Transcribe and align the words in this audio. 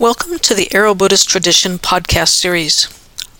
Welcome 0.00 0.38
to 0.38 0.54
the 0.54 0.66
Aro 0.66 0.96
Buddhist 0.96 1.28
Tradition 1.28 1.80
podcast 1.80 2.28
series. 2.28 2.86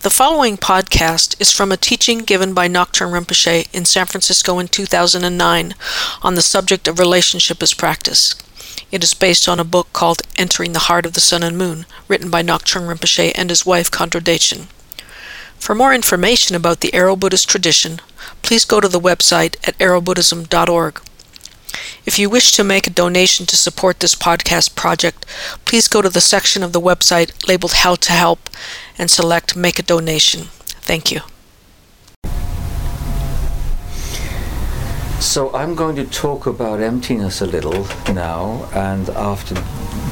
The 0.01 0.09
following 0.09 0.57
podcast 0.57 1.39
is 1.39 1.53
from 1.53 1.71
a 1.71 1.77
teaching 1.77 2.17
given 2.19 2.53
by 2.53 2.67
Ngak'chang 2.67 3.13
Rinpoche 3.13 3.73
in 3.73 3.85
San 3.85 4.05
Francisco 4.07 4.59
in 4.59 4.67
2009 4.67 5.73
on 6.21 6.35
the 6.35 6.41
subject 6.41 6.85
of 6.89 6.99
relationship 6.99 7.63
as 7.63 7.73
practice. 7.73 8.35
It 8.91 9.05
is 9.05 9.13
based 9.13 9.47
on 9.47 9.61
a 9.61 9.63
book 9.63 9.87
called 9.93 10.23
Entering 10.35 10.73
the 10.73 10.87
Heart 10.89 11.05
of 11.05 11.13
the 11.13 11.21
Sun 11.21 11.43
and 11.43 11.57
Moon, 11.57 11.85
written 12.09 12.29
by 12.29 12.43
Ngak'chang 12.43 12.93
Rinpoche 12.93 13.31
and 13.35 13.49
his 13.49 13.65
wife 13.65 13.89
Déchen. 13.89 14.65
For 15.57 15.73
more 15.73 15.93
information 15.93 16.57
about 16.57 16.81
the 16.81 16.91
Aro 16.91 17.17
Buddhist 17.17 17.47
tradition, 17.47 18.01
please 18.41 18.65
go 18.65 18.81
to 18.81 18.89
the 18.89 18.99
website 18.99 19.55
at 19.65 19.77
arobuddhism.org. 19.77 20.99
If 22.05 22.17
you 22.17 22.29
wish 22.29 22.51
to 22.53 22.63
make 22.63 22.87
a 22.87 22.89
donation 22.89 23.45
to 23.47 23.55
support 23.55 23.99
this 23.99 24.15
podcast 24.15 24.75
project, 24.75 25.25
please 25.65 25.87
go 25.87 26.01
to 26.01 26.09
the 26.09 26.21
section 26.21 26.63
of 26.63 26.73
the 26.73 26.81
website 26.81 27.47
labeled 27.47 27.73
How 27.73 27.95
to 27.95 28.11
Help 28.11 28.49
and 28.97 29.11
select 29.11 29.55
Make 29.55 29.79
a 29.79 29.83
Donation. 29.83 30.47
Thank 30.81 31.11
you. 31.11 31.21
So 35.19 35.53
I'm 35.53 35.75
going 35.75 35.95
to 35.97 36.05
talk 36.05 36.47
about 36.47 36.79
emptiness 36.79 37.41
a 37.41 37.45
little 37.45 37.85
now, 38.13 38.69
and 38.73 39.09
after 39.09 39.55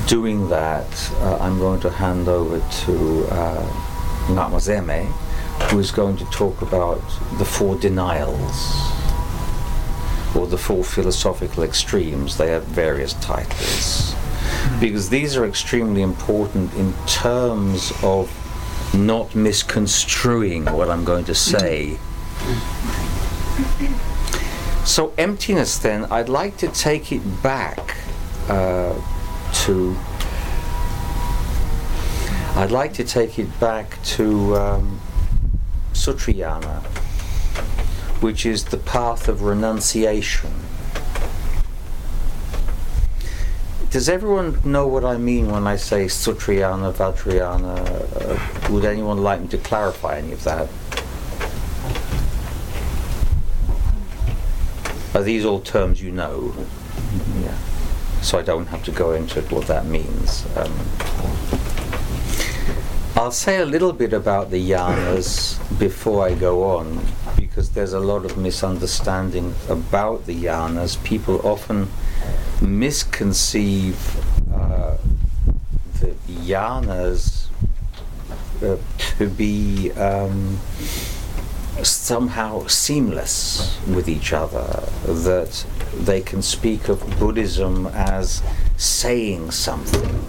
doing 0.05 0.49
that, 0.49 0.87
uh, 1.21 1.37
I'm 1.39 1.57
going 1.59 1.79
to 1.81 1.89
hand 1.89 2.27
over 2.27 2.59
to 2.59 3.27
uh, 3.31 3.63
Ngamazeme, 4.27 5.05
who 5.71 5.79
is 5.79 5.91
going 5.91 6.17
to 6.17 6.25
talk 6.25 6.61
about 6.61 7.01
the 7.37 7.45
four 7.45 7.77
denials 7.77 8.97
or 10.37 10.47
the 10.47 10.57
four 10.57 10.83
philosophical 10.83 11.63
extremes. 11.63 12.37
They 12.37 12.51
have 12.51 12.63
various 12.63 13.13
titles. 13.13 14.15
Because 14.79 15.09
these 15.09 15.35
are 15.35 15.45
extremely 15.45 16.01
important 16.01 16.73
in 16.75 16.93
terms 17.07 17.91
of 18.03 18.31
not 18.93 19.35
misconstruing 19.35 20.65
what 20.65 20.89
I'm 20.89 21.03
going 21.03 21.25
to 21.25 21.35
say. 21.35 21.97
So, 24.85 25.13
emptiness, 25.17 25.77
then, 25.79 26.05
I'd 26.05 26.29
like 26.29 26.57
to 26.57 26.67
take 26.69 27.11
it 27.11 27.21
back 27.43 27.97
uh, 28.47 28.95
to. 29.65 29.97
I'd 32.55 32.71
like 32.71 32.93
to 32.93 33.03
take 33.03 33.37
it 33.37 33.59
back 33.59 34.01
to 34.03 34.55
um, 34.55 34.99
Sutrayana 35.93 36.83
which 38.21 38.45
is 38.45 38.65
the 38.65 38.77
path 38.77 39.27
of 39.27 39.41
renunciation. 39.41 40.51
Does 43.89 44.09
everyone 44.09 44.59
know 44.65 44.85
what 44.85 45.05
I 45.05 45.17
mean 45.17 45.49
when 45.49 45.65
I 45.65 45.77
say 45.77 46.05
Sutrayana, 46.05 46.91
Vajrayana? 46.93 48.69
Uh, 48.69 48.71
would 48.71 48.85
anyone 48.85 49.23
like 49.23 49.41
me 49.41 49.47
to 49.47 49.57
clarify 49.57 50.17
any 50.17 50.33
of 50.33 50.43
that? 50.43 50.67
Are 55.15 55.23
these 55.23 55.45
all 55.45 55.61
terms 55.61 56.01
you 56.01 56.11
know? 56.11 56.53
Yeah. 57.41 57.57
So 58.21 58.37
I 58.37 58.41
don't 58.41 58.67
have 58.67 58.83
to 58.83 58.91
go 58.91 59.13
into 59.13 59.41
what 59.43 59.67
that 59.67 59.85
means. 59.85 60.45
Um, 60.57 60.73
I'll 63.15 63.31
say 63.31 63.61
a 63.61 63.65
little 63.65 63.93
bit 63.93 64.13
about 64.13 64.51
the 64.51 64.69
yanas 64.69 65.57
before 65.79 66.25
I 66.27 66.35
go 66.35 66.77
on 66.77 67.01
because 67.37 67.69
there's 67.71 67.93
a 67.93 67.99
lot 67.99 68.25
of 68.25 68.37
misunderstanding 68.37 69.53
about 69.69 70.25
the 70.25 70.35
yanas. 70.35 71.01
People 71.03 71.39
often 71.47 71.87
misconceive 72.61 73.97
uh, 74.53 74.97
the 76.01 76.13
yanas 76.27 77.47
uh, 78.61 78.77
to 79.17 79.29
be 79.29 79.91
um, 79.93 80.57
somehow 81.83 82.65
seamless 82.67 83.79
with 83.87 84.09
each 84.09 84.33
other, 84.33 84.83
that 85.05 85.65
they 85.93 86.21
can 86.21 86.41
speak 86.41 86.89
of 86.89 86.99
Buddhism 87.19 87.87
as 87.87 88.41
saying 88.77 89.51
something. 89.51 90.23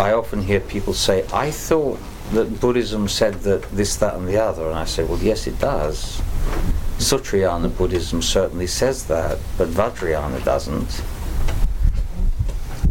I 0.00 0.12
often 0.12 0.42
hear 0.42 0.60
people 0.60 0.94
say, 0.94 1.26
I 1.32 1.50
thought 1.50 1.98
that 2.32 2.60
Buddhism 2.60 3.08
said 3.08 3.34
that 3.42 3.62
this, 3.70 3.96
that, 3.96 4.14
and 4.14 4.28
the 4.28 4.36
other, 4.36 4.66
and 4.66 4.78
I 4.78 4.84
say, 4.84 5.04
well, 5.04 5.18
yes, 5.18 5.46
it 5.46 5.58
does. 5.58 6.20
Sutrayana 6.98 7.74
Buddhism 7.76 8.20
certainly 8.20 8.66
says 8.66 9.06
that, 9.06 9.38
but 9.56 9.68
Vajrayana 9.68 10.44
doesn't. 10.44 11.02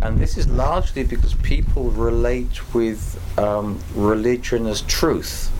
And 0.02 0.18
this 0.20 0.38
is 0.38 0.48
largely 0.48 1.04
because 1.04 1.34
people 1.36 1.92
relate 1.92 2.74
with 2.74 3.20
um, 3.38 3.80
religion 3.96 4.66
as 4.66 4.82
truth. 4.84 5.52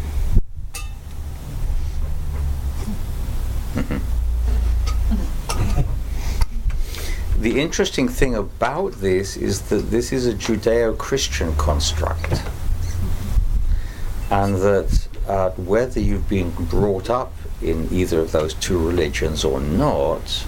the 7.40 7.62
interesting 7.62 8.08
thing 8.08 8.34
about 8.36 8.94
this 8.94 9.38
is 9.38 9.62
that 9.70 9.92
this 9.92 10.12
is 10.12 10.26
a 10.26 10.34
Judeo 10.34 10.98
Christian 10.98 11.56
construct 11.58 12.42
and 14.30 14.56
that 14.56 15.08
uh, 15.28 15.52
whether 15.52 16.00
you've 16.00 16.30
been 16.30 16.52
brought 16.52 17.10
up 17.10 17.34
in 17.62 17.88
either 17.92 18.20
of 18.20 18.32
those 18.32 18.54
two 18.54 18.78
religions 18.78 19.44
or 19.44 19.60
not, 19.60 20.46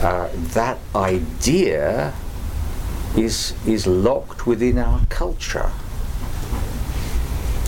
uh, 0.00 0.28
that 0.32 0.78
idea 0.94 2.14
is 3.16 3.54
is 3.66 3.86
locked 3.86 4.46
within 4.46 4.78
our 4.78 5.00
culture. 5.08 5.70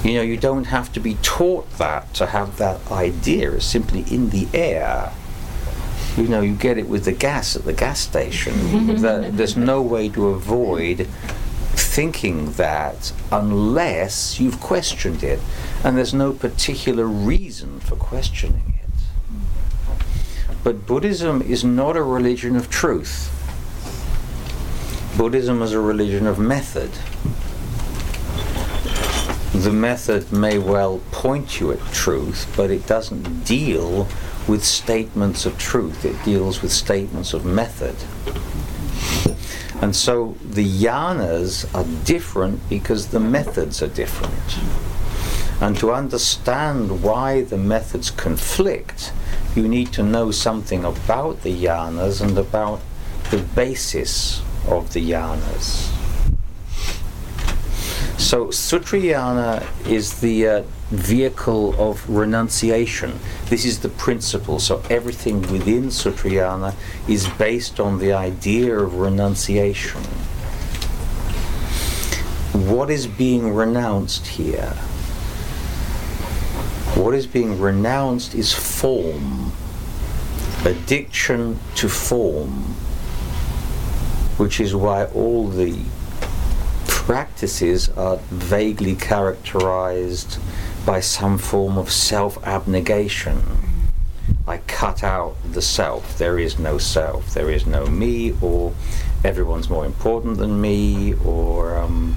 You 0.05 0.15
know, 0.15 0.23
you 0.23 0.37
don't 0.37 0.65
have 0.65 0.93
to 0.93 1.01
be 1.01 1.15
taught 1.23 1.71
that 1.79 2.15
to 2.15 2.27
have 2.27 2.59
that 2.59 2.91
idea. 2.91 3.53
It's 3.53 3.65
simply 3.65 4.05
in 4.11 4.31
the 4.31 4.47
air. 4.53 5.13
You 6.17 6.29
know, 6.29 6.41
you 6.41 6.55
get 6.55 6.79
it 6.79 6.89
with 6.89 7.05
the 7.05 7.13
gas 7.13 7.57
at 7.57 7.65
the 7.65 7.73
gas 7.73 8.01
station. 8.01 8.55
there's 9.37 9.57
no 9.57 9.83
way 9.83 10.09
to 10.11 10.29
avoid 10.29 11.09
thinking 11.97 12.53
that 12.53 13.11
unless 13.33 14.39
you've 14.39 14.61
questioned 14.61 15.23
it, 15.23 15.41
and 15.83 15.97
there's 15.97 16.13
no 16.13 16.31
particular 16.31 17.07
reason 17.07 17.81
for 17.81 17.97
questioning 17.97 18.75
it. 18.85 20.55
But 20.63 20.87
Buddhism 20.87 21.41
is 21.41 21.65
not 21.65 21.97
a 21.97 22.03
religion 22.03 22.55
of 22.55 22.69
truth. 22.69 23.33
Buddhism 25.17 25.63
is 25.63 25.73
a 25.73 25.81
religion 25.81 26.27
of 26.27 26.39
method. 26.39 26.91
The 29.63 29.73
method 29.73 30.31
may 30.31 30.59
well 30.59 31.01
point 31.13 31.61
you 31.61 31.73
at 31.73 31.81
truth, 31.95 32.47
but 32.59 32.71
it 32.71 32.87
doesn't 32.87 33.47
deal 33.47 34.07
with 34.47 34.63
statements 34.63 35.47
of 35.47 35.57
truth, 35.57 36.05
it 36.05 36.23
deals 36.27 36.61
with 36.61 36.73
statements 36.73 37.33
of 37.33 37.47
method. 37.47 37.97
And 39.83 39.95
so 39.95 40.37
the 40.43 40.65
yanas 40.65 41.73
are 41.75 41.85
different 42.05 42.69
because 42.69 43.09
the 43.09 43.21
methods 43.21 43.83
are 43.83 43.89
different. 43.89 44.59
And 45.61 45.77
to 45.79 45.93
understand 45.93 47.03
why 47.03 47.43
the 47.43 47.57
methods 47.57 48.11
conflict, 48.11 49.13
you 49.55 49.69
need 49.69 49.93
to 49.93 50.03
know 50.03 50.31
something 50.31 50.85
about 50.85 51.43
the 51.43 51.55
yanas 51.55 52.21
and 52.21 52.37
about 52.39 52.81
the 53.31 53.39
basis 53.39 54.43
of 54.69 54.93
the 54.93 55.11
yanas. 55.11 55.96
So 58.19 58.47
Sutrayana 58.47 59.63
is 59.87 60.21
the 60.21 60.49
uh, 60.49 60.63
vehicle 60.91 61.75
of 61.81 62.09
renunciation. 62.09 63.19
This 63.51 63.65
is 63.65 63.81
the 63.81 63.91
principle. 63.91 64.59
So 64.59 64.83
everything 64.89 65.43
within 65.43 65.89
Sutrayana 65.89 66.75
is 67.07 67.29
based 67.29 67.79
on 67.79 67.99
the 67.99 68.15
idea 68.15 68.79
of 68.79 68.95
renunciation. 68.95 70.03
What 72.53 72.91
is 72.91 73.07
being 73.07 73.55
renounced 73.55 74.27
here? 74.27 74.73
What 76.97 77.15
is 77.15 77.27
being 77.27 77.61
renounced 77.61 78.35
is 78.35 78.55
form, 78.55 79.53
addiction 80.65 81.61
to 81.75 81.89
form, 81.91 82.75
which 84.39 84.59
is 84.59 84.75
why 84.75 85.05
all 85.05 85.49
the 85.49 85.79
practices 87.07 87.89
are 87.91 88.17
vaguely 88.31 88.97
characterized 88.97 90.41
by 90.85 90.99
some 90.99 91.39
form 91.39 91.79
of 91.79 91.89
self 91.89 92.45
abnegation. 92.45 93.41
I 94.45 94.59
cut 94.67 95.05
out 95.05 95.37
the 95.53 95.63
self. 95.63 96.19
There 96.19 96.37
is 96.37 96.59
no 96.59 96.79
self. 96.79 97.33
There 97.33 97.49
is 97.49 97.65
no 97.65 97.87
me, 97.87 98.35
or 98.41 98.75
everyone's 99.25 99.71
more 99.71 99.87
important 99.87 100.39
than 100.39 100.61
me, 100.61 101.15
or 101.25 101.79
um, 101.79 102.15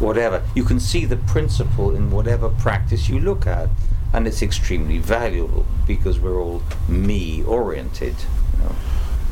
whatever. 0.00 0.42
You 0.56 0.64
can 0.64 0.80
see 0.80 1.04
the 1.04 1.16
principle 1.16 1.94
in 1.94 2.10
whatever 2.10 2.48
practice 2.48 3.08
you 3.08 3.20
look 3.20 3.46
at, 3.46 3.68
and 4.12 4.26
it's 4.26 4.42
extremely 4.42 4.98
valuable 4.98 5.66
because 5.86 6.18
we're 6.18 6.42
all 6.42 6.64
me 6.88 7.44
oriented. 7.44 8.16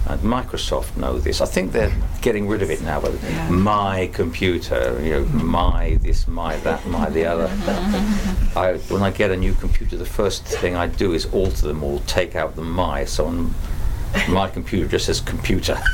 And 0.07 0.21
Microsoft 0.21 0.97
know 0.99 1.19
this. 1.19 1.41
I 1.41 1.47
think 1.47 1.73
they're 1.73 1.93
getting 2.21 2.47
rid 2.47 2.61
of 2.63 2.71
it 2.71 2.83
now. 2.83 3.01
But 3.01 3.13
Yeah. 3.23 3.49
my 3.51 4.11
computer, 4.13 5.01
you 5.03 5.11
know, 5.13 5.25
my 5.43 5.99
this, 6.03 6.29
my 6.29 6.57
that, 6.59 6.87
my 6.87 7.09
the 7.09 7.25
other. 7.25 7.47
I, 8.57 8.75
when 8.93 9.03
I 9.03 9.11
get 9.11 9.31
a 9.31 9.37
new 9.37 9.55
computer, 9.55 9.97
the 9.97 10.05
first 10.05 10.45
thing 10.45 10.77
I 10.77 10.89
do 10.89 11.15
is 11.15 11.25
alter 11.33 11.67
them 11.69 11.83
all, 11.83 12.01
take 12.01 12.37
out 12.37 12.55
the 12.55 12.63
my. 12.63 13.05
So 13.07 13.27
on 13.27 13.55
my 14.29 14.49
computer 14.49 14.87
just 14.87 15.07
says 15.07 15.21
computer. 15.21 15.81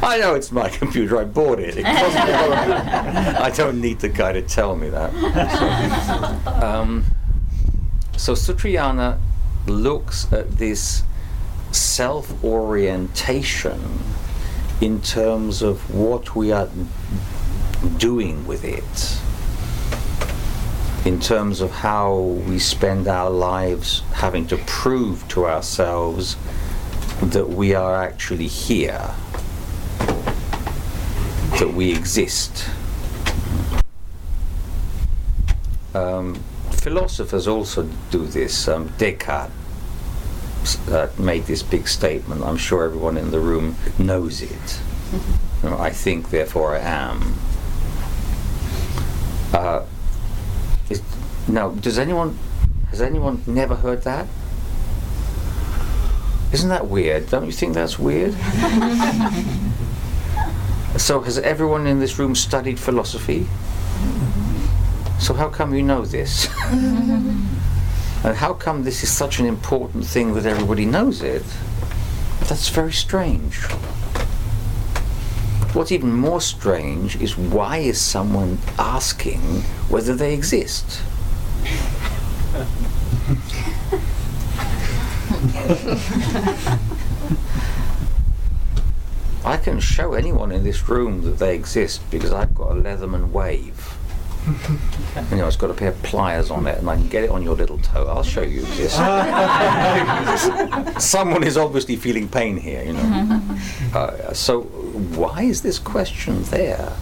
I 0.00 0.18
know 0.20 0.34
it's 0.34 0.52
my 0.52 0.68
computer. 0.68 1.18
I 1.18 1.24
bought 1.24 1.58
it. 1.60 1.76
it 1.76 1.84
cost 1.84 2.14
me 2.14 2.32
a 2.32 2.48
lot 2.48 2.68
of- 2.68 3.36
I 3.42 3.50
don't 3.50 3.80
need 3.80 4.00
the 4.00 4.08
guy 4.08 4.32
to 4.32 4.42
tell 4.42 4.76
me 4.76 4.88
that. 4.90 5.12
So, 6.44 6.50
um, 6.66 7.04
so 8.16 8.32
Sutrayana 8.34 9.18
looks 9.66 10.32
at 10.32 10.50
this 10.58 11.02
self-orientation 11.72 13.80
in 14.80 15.00
terms 15.00 15.62
of 15.62 15.92
what 15.94 16.36
we 16.36 16.52
are 16.52 16.68
doing 17.98 18.46
with 18.46 18.64
it 18.64 19.18
in 21.04 21.20
terms 21.20 21.62
of 21.62 21.70
how 21.70 22.18
we 22.46 22.58
spend 22.58 23.06
our 23.08 23.30
lives 23.30 24.02
having 24.12 24.46
to 24.46 24.56
prove 24.66 25.26
to 25.28 25.46
ourselves 25.46 26.36
that 27.22 27.48
we 27.48 27.74
are 27.74 28.02
actually 28.02 28.46
here, 28.46 29.10
that 31.58 31.72
we 31.74 31.90
exist. 31.90 32.68
Um, 35.94 36.34
philosophers 36.72 37.48
also 37.48 37.88
do 38.10 38.26
this. 38.26 38.68
Um, 38.68 38.92
Descartes 38.98 39.50
uh, 40.88 41.08
made 41.18 41.44
this 41.44 41.62
big 41.62 41.88
statement. 41.88 42.42
I'm 42.42 42.56
sure 42.56 42.84
everyone 42.84 43.16
in 43.16 43.30
the 43.30 43.40
room 43.40 43.76
knows 43.98 44.42
it. 44.42 44.80
You 45.62 45.70
know, 45.70 45.78
I 45.78 45.90
think, 45.90 46.30
therefore 46.30 46.76
I 46.76 46.80
am. 46.80 47.34
Uh, 49.52 49.84
is, 50.90 51.02
now, 51.48 51.70
does 51.70 51.98
anyone 51.98 52.38
has 52.90 53.00
anyone 53.02 53.42
never 53.46 53.74
heard 53.74 54.02
that? 54.02 54.26
Isn't 56.52 56.70
that 56.70 56.86
weird? 56.88 57.28
Don't 57.28 57.44
you 57.44 57.52
think 57.52 57.74
that's 57.74 57.98
weird? 57.98 58.32
so, 60.96 61.20
has 61.20 61.38
everyone 61.38 61.86
in 61.86 62.00
this 62.00 62.18
room 62.18 62.34
studied 62.34 62.80
philosophy? 62.80 63.46
So, 65.18 65.34
how 65.34 65.48
come 65.50 65.74
you 65.74 65.82
know 65.82 66.06
this? 66.06 66.48
and 68.24 68.36
how 68.36 68.52
come 68.52 68.84
this 68.84 69.02
is 69.02 69.10
such 69.10 69.38
an 69.38 69.46
important 69.46 70.04
thing 70.04 70.34
that 70.34 70.46
everybody 70.46 70.84
knows 70.84 71.22
it? 71.22 71.44
That's 72.48 72.68
very 72.68 72.92
strange. 72.92 73.56
What's 75.74 75.92
even 75.92 76.12
more 76.12 76.40
strange 76.40 77.16
is 77.20 77.36
why 77.36 77.78
is 77.78 78.00
someone 78.00 78.58
asking 78.78 79.40
whether 79.90 80.14
they 80.14 80.32
exist? 80.34 81.02
I 89.44 89.56
can 89.56 89.78
show 89.78 90.14
anyone 90.14 90.50
in 90.50 90.64
this 90.64 90.88
room 90.88 91.22
that 91.22 91.38
they 91.38 91.54
exist 91.54 92.00
because 92.10 92.32
I've 92.32 92.54
got 92.54 92.72
a 92.72 92.74
Leatherman 92.74 93.30
wave. 93.30 93.97
You 95.30 95.36
know, 95.36 95.46
it's 95.48 95.56
got 95.56 95.70
a 95.70 95.74
pair 95.74 95.88
of 95.88 96.00
pliers 96.02 96.50
on 96.50 96.66
it, 96.68 96.78
and 96.78 96.88
I 96.88 96.94
can 96.94 97.08
get 97.08 97.24
it 97.24 97.30
on 97.30 97.42
your 97.42 97.56
little 97.56 97.78
toe. 97.78 98.06
I'll 98.06 98.22
show 98.22 98.42
you 98.42 98.60
this. 98.60 98.94
Someone 101.04 101.42
is 101.42 101.56
obviously 101.56 101.96
feeling 101.96 102.28
pain 102.28 102.56
here, 102.56 102.84
you 102.84 102.92
know. 102.92 103.42
Uh, 103.94 104.32
so, 104.34 104.60
why 104.62 105.42
is 105.42 105.62
this 105.62 105.78
question 105.78 106.42
there? 106.44 106.92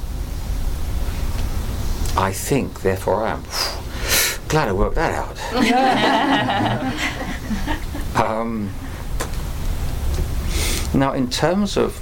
I 2.17 2.33
think, 2.33 2.81
therefore 2.83 3.25
I 3.25 3.33
am. 3.33 3.43
Glad 4.49 4.69
I 4.69 4.73
worked 4.73 4.95
that 4.95 5.13
out. 5.13 5.37
um, 8.17 8.71
now, 10.95 11.13
in 11.13 11.29
terms 11.29 11.77
of 11.77 12.01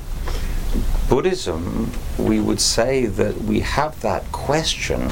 Buddhism, 1.08 1.90
we 2.19 2.40
would 2.40 2.61
say 2.61 3.06
that 3.06 3.38
we 3.43 3.61
have 3.61 3.99
that 4.02 4.31
question 4.32 5.11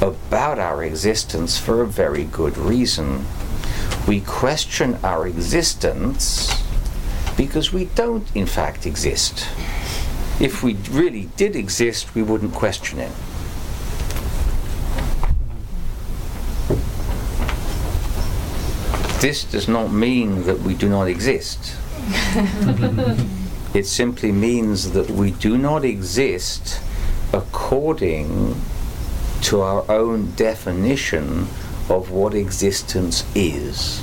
about 0.00 0.58
our 0.58 0.82
existence 0.82 1.58
for 1.58 1.82
a 1.82 1.86
very 1.86 2.24
good 2.24 2.56
reason. 2.56 3.24
We 4.06 4.20
question 4.20 4.98
our 5.02 5.26
existence 5.26 6.62
because 7.36 7.72
we 7.72 7.86
don't, 7.86 8.26
in 8.34 8.46
fact, 8.46 8.86
exist. 8.86 9.48
If 10.40 10.62
we 10.62 10.74
really 10.90 11.30
did 11.36 11.56
exist, 11.56 12.14
we 12.14 12.22
wouldn't 12.22 12.54
question 12.54 12.98
it. 12.98 13.12
This 19.20 19.44
does 19.44 19.68
not 19.68 19.90
mean 19.92 20.44
that 20.44 20.60
we 20.60 20.74
do 20.74 20.88
not 20.88 21.08
exist. 21.08 21.76
It 23.74 23.86
simply 23.86 24.30
means 24.30 24.92
that 24.92 25.10
we 25.10 25.32
do 25.32 25.58
not 25.58 25.84
exist 25.84 26.80
according 27.32 28.54
to 29.44 29.60
our 29.60 29.84
own 29.90 30.30
definition 30.36 31.46
of 31.90 32.10
what 32.10 32.32
existence 32.34 33.24
is. 33.34 34.02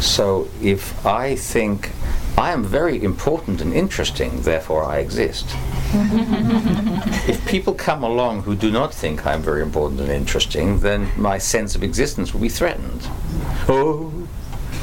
So 0.00 0.48
if 0.60 1.04
I 1.04 1.34
think 1.34 1.90
I 2.38 2.52
am 2.52 2.64
very 2.64 3.02
important 3.02 3.60
and 3.60 3.72
interesting, 3.72 4.42
therefore 4.42 4.84
I 4.84 4.98
exist. 4.98 5.46
if 7.28 7.44
people 7.48 7.74
come 7.74 8.04
along 8.04 8.42
who 8.42 8.54
do 8.54 8.70
not 8.70 8.94
think 8.94 9.26
I'm 9.26 9.42
very 9.42 9.62
important 9.62 10.00
and 10.00 10.10
interesting, 10.10 10.78
then 10.78 11.10
my 11.16 11.38
sense 11.38 11.74
of 11.74 11.82
existence 11.82 12.32
will 12.32 12.40
be 12.40 12.48
threatened. 12.48 13.02
Oh, 13.68 14.12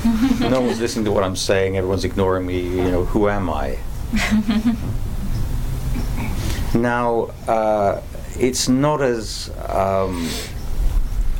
no 0.41 0.59
one's 0.61 0.79
listening 0.79 1.05
to 1.05 1.11
what 1.11 1.23
I'm 1.23 1.37
saying, 1.37 1.77
everyone's 1.77 2.05
ignoring 2.05 2.45
me, 2.45 2.61
you 2.61 2.91
know, 2.91 3.05
who 3.05 3.29
am 3.29 3.49
I? 3.49 3.77
now, 6.73 7.29
uh, 7.47 8.01
it's 8.39 8.67
not 8.67 9.01
as 9.01 9.51
um, 9.67 10.27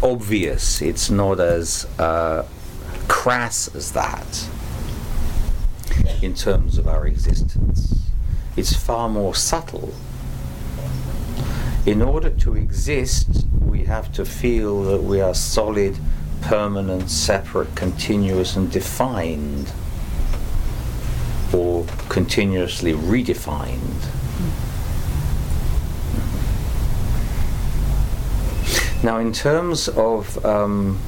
obvious, 0.04 0.82
it's 0.82 1.10
not 1.10 1.40
as 1.40 1.86
uh, 1.98 2.46
crass 3.08 3.74
as 3.76 3.92
that 3.94 4.48
in 6.22 6.34
terms 6.34 6.78
of 6.78 6.88
our 6.88 7.08
existence. 7.08 8.10
It's 8.56 8.76
far 8.76 9.10
more 9.10 9.34
subtle. 9.34 9.94
In 11.86 12.02
order 12.02 12.30
to 12.30 12.56
exist, 12.56 13.46
we 13.62 13.86
have 13.86 14.12
to 14.14 14.26
feel 14.26 14.84
that 14.84 15.02
we 15.02 15.22
are 15.22 15.34
solid, 15.34 15.98
permanent, 16.42 17.10
separate, 17.10 17.74
continuous, 17.76 18.56
and 18.56 18.72
defined, 18.72 19.72
or 21.54 21.86
continuously 22.10 22.94
redefined. 22.94 23.80
Now, 29.02 29.18
in 29.20 29.32
terms 29.32 29.88
of 29.88 30.46
um, 30.46 31.00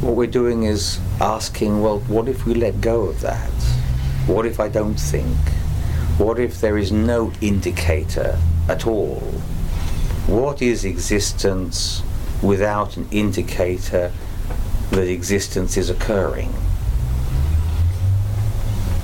what 0.00 0.14
we're 0.14 0.26
doing 0.26 0.64
is 0.64 0.98
asking, 1.20 1.82
well, 1.82 2.00
what 2.00 2.28
if 2.28 2.44
we 2.46 2.54
let 2.54 2.80
go 2.80 3.02
of 3.02 3.20
that? 3.20 3.50
What 4.26 4.46
if 4.46 4.60
I 4.60 4.68
don't 4.68 5.00
think? 5.00 5.36
What 6.18 6.38
if 6.38 6.60
there 6.60 6.76
is 6.76 6.92
no 6.92 7.32
indicator 7.40 8.38
at 8.68 8.86
all? 8.86 9.20
What 10.26 10.60
is 10.60 10.84
existence 10.84 12.02
without 12.42 12.96
an 12.96 13.08
indicator 13.10 14.12
that 14.90 15.08
existence 15.08 15.76
is 15.76 15.88
occurring? 15.88 16.52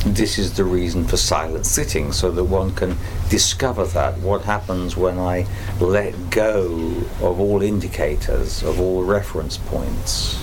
This 0.06 0.38
is 0.38 0.54
the 0.54 0.64
reason 0.64 1.04
for 1.04 1.16
silent 1.16 1.66
sitting, 1.66 2.12
so 2.12 2.30
that 2.30 2.44
one 2.44 2.72
can 2.74 2.96
discover 3.28 3.84
that 3.86 4.16
what 4.18 4.42
happens 4.42 4.96
when 4.96 5.18
I 5.18 5.46
let 5.80 6.30
go 6.30 6.94
of 7.20 7.40
all 7.40 7.60
indicators, 7.60 8.62
of 8.62 8.80
all 8.80 9.02
reference 9.02 9.58
points. 9.58 10.40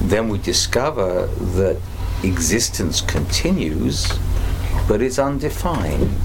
Then 0.00 0.30
we 0.30 0.38
discover 0.38 1.26
that 1.26 1.76
existence 2.24 3.02
continues, 3.02 4.18
but 4.88 5.02
it's 5.02 5.18
undefined, 5.18 6.16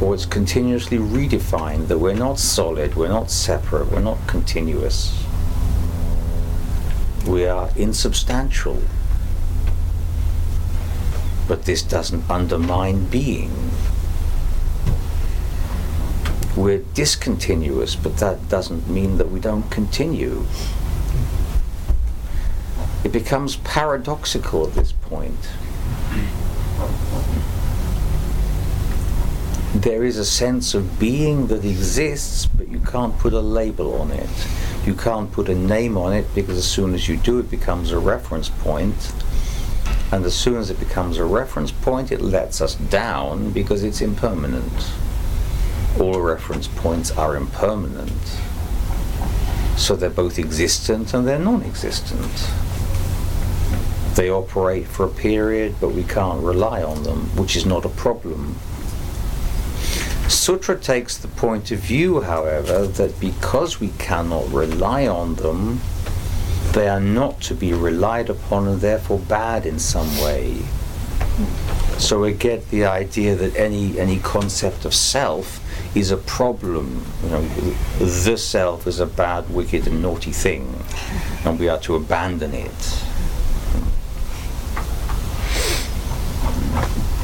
or 0.00 0.14
it's 0.14 0.24
continuously 0.24 0.96
redefined, 0.98 1.88
that 1.88 1.98
we're 1.98 2.14
not 2.14 2.38
solid, 2.38 2.96
we're 2.96 3.08
not 3.08 3.30
separate, 3.30 3.92
we're 3.92 4.00
not 4.00 4.18
continuous. 4.26 5.22
We 7.30 7.46
are 7.46 7.70
insubstantial. 7.76 8.82
But 11.46 11.64
this 11.64 11.82
doesn't 11.82 12.28
undermine 12.28 13.06
being. 13.06 13.70
we're 16.56 16.78
discontinuous, 16.94 17.94
but 17.96 18.16
that 18.18 18.48
doesn't 18.48 18.88
mean 18.88 19.18
that 19.18 19.30
we 19.30 19.40
don't 19.40 19.70
continue. 19.70 20.44
It 23.04 23.12
becomes 23.12 23.56
paradoxical 23.56 24.66
at 24.66 24.74
this 24.74 24.92
point. 24.92 25.48
There 29.74 30.04
is 30.04 30.18
a 30.18 30.24
sense 30.24 30.74
of 30.74 30.98
being 30.98 31.46
that 31.46 31.64
exists, 31.64 32.46
but 32.46 32.68
you 32.68 32.80
can't 32.80 33.16
put 33.18 33.32
a 33.32 33.40
label 33.40 33.94
on 34.00 34.10
it. 34.10 34.28
You 34.84 34.94
can't 34.94 35.30
put 35.30 35.48
a 35.48 35.54
name 35.54 35.96
on 35.98 36.12
it 36.12 36.26
because 36.34 36.56
as 36.56 36.66
soon 36.66 36.94
as 36.94 37.08
you 37.08 37.16
do, 37.16 37.38
it 37.38 37.50
becomes 37.50 37.92
a 37.92 37.98
reference 37.98 38.48
point. 38.48 39.12
And 40.10 40.24
as 40.24 40.34
soon 40.34 40.56
as 40.56 40.70
it 40.70 40.80
becomes 40.80 41.18
a 41.18 41.24
reference 41.24 41.70
point, 41.70 42.10
it 42.10 42.20
lets 42.20 42.60
us 42.60 42.74
down 42.74 43.52
because 43.52 43.84
it's 43.84 44.00
impermanent. 44.00 44.90
All 46.00 46.20
reference 46.20 46.66
points 46.66 47.10
are 47.10 47.36
impermanent. 47.36 48.40
So 49.76 49.96
they're 49.96 50.10
both 50.10 50.38
existent 50.38 51.14
and 51.14 51.28
they're 51.28 51.38
non 51.38 51.62
existent. 51.62 52.50
They 54.14 54.30
operate 54.30 54.86
for 54.86 55.04
a 55.04 55.08
period, 55.08 55.76
but 55.80 55.90
we 55.90 56.04
can't 56.04 56.42
rely 56.42 56.82
on 56.82 57.02
them, 57.02 57.36
which 57.36 57.54
is 57.54 57.64
not 57.64 57.84
a 57.84 57.88
problem. 57.88 58.56
Sutra 60.30 60.76
takes 60.78 61.16
the 61.16 61.26
point 61.26 61.72
of 61.72 61.80
view, 61.80 62.20
however, 62.20 62.86
that 62.86 63.18
because 63.18 63.80
we 63.80 63.88
cannot 63.98 64.48
rely 64.52 65.08
on 65.08 65.34
them, 65.34 65.80
they 66.70 66.88
are 66.88 67.00
not 67.00 67.40
to 67.40 67.54
be 67.54 67.72
relied 67.72 68.30
upon 68.30 68.68
and 68.68 68.80
therefore 68.80 69.18
bad 69.18 69.66
in 69.66 69.80
some 69.80 70.08
way. 70.20 70.62
So 71.98 72.20
we 72.20 72.32
get 72.32 72.70
the 72.70 72.84
idea 72.84 73.34
that 73.34 73.56
any 73.56 73.98
any 73.98 74.20
concept 74.20 74.84
of 74.84 74.94
self 74.94 75.60
is 75.96 76.12
a 76.12 76.16
problem. 76.16 77.04
You 77.24 77.30
know, 77.30 77.42
the 77.98 78.38
self 78.38 78.86
is 78.86 79.00
a 79.00 79.06
bad, 79.06 79.50
wicked, 79.50 79.88
and 79.88 80.00
naughty 80.00 80.30
thing, 80.30 80.84
and 81.44 81.58
we 81.58 81.68
are 81.68 81.80
to 81.80 81.96
abandon 81.96 82.54
it. 82.54 83.04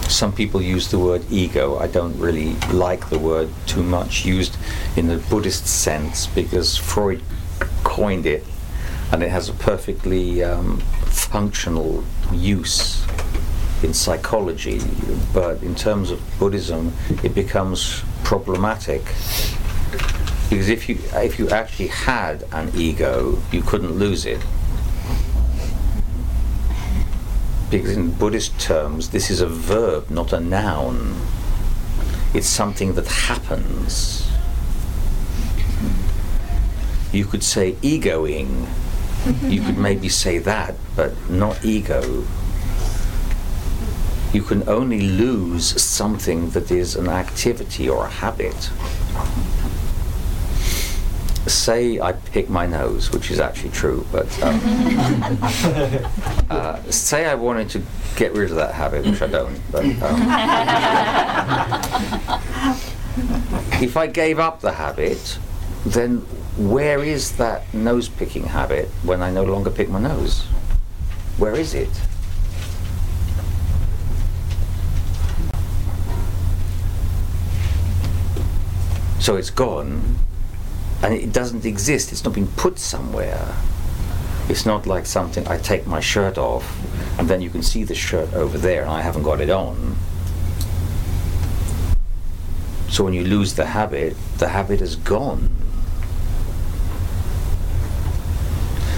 Some 0.08 0.32
people 0.32 0.62
use 0.62 0.90
the 0.90 0.98
word 0.98 1.24
ego. 1.30 1.78
I 1.78 1.88
don't 1.88 2.18
really 2.18 2.54
like 2.72 3.10
the 3.10 3.18
word 3.18 3.50
too 3.66 3.82
much 3.82 4.24
used 4.24 4.56
in 4.96 5.08
the 5.08 5.18
Buddhist 5.18 5.66
sense 5.66 6.26
because 6.26 6.76
Freud 6.76 7.22
coined 7.84 8.26
it 8.26 8.44
and 9.12 9.22
it 9.22 9.30
has 9.30 9.48
a 9.48 9.52
perfectly 9.52 10.42
um, 10.42 10.78
functional 11.06 12.04
use 12.32 13.04
in 13.82 13.92
psychology, 13.92 14.80
but 15.34 15.62
in 15.62 15.74
terms 15.74 16.10
of 16.10 16.20
Buddhism, 16.38 16.92
it 17.22 17.34
becomes 17.34 18.02
problematic 18.24 19.02
because 20.48 20.68
if 20.68 20.88
you 20.88 20.98
if 21.14 21.38
you 21.38 21.50
actually 21.50 21.88
had 21.88 22.44
an 22.52 22.70
ego, 22.74 23.38
you 23.50 23.62
couldn't 23.62 23.92
lose 23.92 24.24
it. 24.24 24.40
Because 27.70 27.96
in 27.96 28.12
Buddhist 28.12 28.58
terms, 28.60 29.10
this 29.10 29.30
is 29.30 29.40
a 29.40 29.46
verb, 29.46 30.08
not 30.10 30.32
a 30.32 30.40
noun. 30.40 31.20
It's 32.32 32.46
something 32.46 32.94
that 32.94 33.06
happens. 33.06 34.30
You 37.12 37.24
could 37.24 37.42
say 37.42 37.76
egoing. 37.82 38.66
You 39.42 39.60
could 39.62 39.78
maybe 39.78 40.08
say 40.08 40.38
that, 40.38 40.76
but 40.94 41.12
not 41.28 41.64
ego. 41.64 42.24
You 44.32 44.42
can 44.42 44.68
only 44.68 45.00
lose 45.00 45.80
something 45.82 46.50
that 46.50 46.70
is 46.70 46.94
an 46.94 47.08
activity 47.08 47.88
or 47.88 48.04
a 48.04 48.10
habit. 48.10 48.70
Say 51.46 52.00
I 52.00 52.12
pick 52.12 52.48
my 52.48 52.66
nose, 52.66 53.12
which 53.12 53.30
is 53.30 53.38
actually 53.38 53.70
true, 53.70 54.04
but 54.10 54.26
um, 54.42 54.60
uh, 56.50 56.82
say 56.90 57.26
I 57.26 57.34
wanted 57.34 57.70
to 57.70 57.82
get 58.16 58.32
rid 58.32 58.50
of 58.50 58.56
that 58.56 58.74
habit, 58.74 59.06
which 59.06 59.22
I 59.22 59.28
don't. 59.28 59.60
But 59.70 59.84
um, 59.84 60.20
if 63.82 63.96
I 63.96 64.08
gave 64.08 64.40
up 64.40 64.60
the 64.60 64.72
habit, 64.72 65.38
then 65.84 66.18
where 66.56 67.02
is 67.02 67.36
that 67.36 67.72
nose 67.72 68.08
picking 68.08 68.44
habit 68.44 68.88
when 69.04 69.22
I 69.22 69.30
no 69.30 69.44
longer 69.44 69.70
pick 69.70 69.88
my 69.88 70.00
nose? 70.00 70.42
Where 71.38 71.54
is 71.54 71.74
it? 71.74 71.90
So 79.20 79.36
it's 79.36 79.50
gone, 79.50 80.18
and 81.02 81.14
it 81.14 81.32
doesn't 81.32 81.64
exist. 81.64 82.12
It's 82.12 82.24
not 82.24 82.34
been 82.34 82.48
put 82.48 82.78
somewhere. 82.78 83.54
It's 84.48 84.64
not 84.64 84.86
like 84.86 85.06
something 85.06 85.46
I 85.48 85.58
take 85.58 85.86
my 85.86 86.00
shirt 86.00 86.38
off, 86.38 86.64
and 87.18 87.28
then 87.28 87.40
you 87.40 87.50
can 87.50 87.62
see 87.62 87.84
the 87.84 87.94
shirt 87.94 88.32
over 88.34 88.58
there, 88.58 88.82
and 88.82 88.90
I 88.90 89.02
haven't 89.02 89.24
got 89.24 89.40
it 89.40 89.50
on. 89.50 89.96
So 92.88 93.04
when 93.04 93.12
you 93.12 93.24
lose 93.24 93.54
the 93.54 93.66
habit, 93.66 94.16
the 94.38 94.48
habit 94.48 94.80
is 94.80 94.96
gone. 94.96 95.50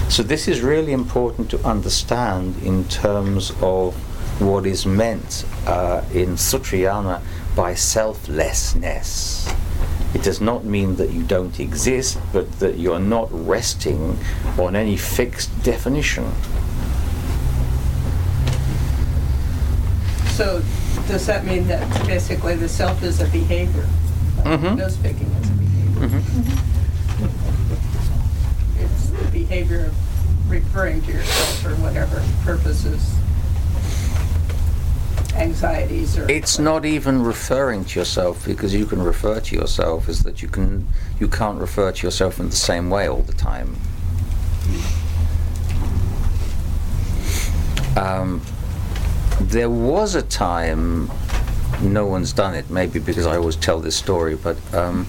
So 0.09 0.23
this 0.23 0.47
is 0.47 0.61
really 0.61 0.91
important 0.91 1.49
to 1.51 1.59
understand 1.65 2.55
in 2.63 2.83
terms 2.85 3.51
of 3.61 3.95
what 4.41 4.65
is 4.65 4.85
meant 4.85 5.45
uh, 5.65 6.01
in 6.13 6.35
Sutrayana 6.35 7.21
by 7.55 7.73
selflessness. 7.73 9.47
It 10.13 10.23
does 10.23 10.41
not 10.41 10.65
mean 10.65 10.95
that 10.95 11.11
you 11.11 11.23
don't 11.23 11.59
exist, 11.59 12.17
but 12.33 12.59
that 12.59 12.77
you're 12.79 12.99
not 12.99 13.29
resting 13.31 14.17
on 14.57 14.75
any 14.75 14.97
fixed 14.97 15.49
definition. 15.63 16.31
So 20.31 20.61
does 21.07 21.25
that 21.27 21.45
mean 21.45 21.67
that 21.67 22.07
basically 22.07 22.55
the 22.55 22.69
self 22.69 23.03
is 23.03 23.21
a 23.21 23.27
behavior? 23.27 23.85
Mhm. 24.43 24.77
Nose 24.77 24.97
picking 24.97 25.27
is 25.27 25.49
a 25.49 25.53
behavior. 25.53 26.23
It's 28.79 29.05
the 29.09 29.31
behavior 29.31 29.85
of 29.87 29.95
referring 30.49 31.01
to 31.03 31.11
yourself 31.11 31.59
for 31.59 31.75
whatever 31.75 32.23
purposes, 32.43 33.01
anxieties 35.39 36.17
or. 36.17 36.29
It's 36.29 36.59
not 36.59 36.85
even 36.85 37.21
referring 37.21 37.85
to 37.85 37.99
yourself 37.99 38.45
because 38.45 38.73
you 38.73 38.85
can 38.85 39.01
refer 39.01 39.39
to 39.39 39.55
yourself 39.55 40.09
is 40.09 40.23
that 40.23 40.41
you 40.41 40.47
can 40.47 40.87
you 41.19 41.27
can't 41.27 41.59
refer 41.59 41.91
to 41.91 42.07
yourself 42.07 42.39
in 42.39 42.49
the 42.49 42.55
same 42.55 42.89
way 42.89 43.07
all 43.07 43.21
the 43.21 43.33
time. 43.33 43.75
Um, 47.97 48.41
there 49.41 49.69
was 49.69 50.15
a 50.15 50.21
time, 50.21 51.09
no 51.81 52.05
one's 52.05 52.33
done 52.33 52.55
it, 52.55 52.69
maybe 52.69 52.99
because 52.99 53.25
I 53.25 53.35
always 53.35 53.55
tell 53.55 53.79
this 53.79 53.95
story, 53.95 54.35
but 54.35 54.57
um, 54.73 55.05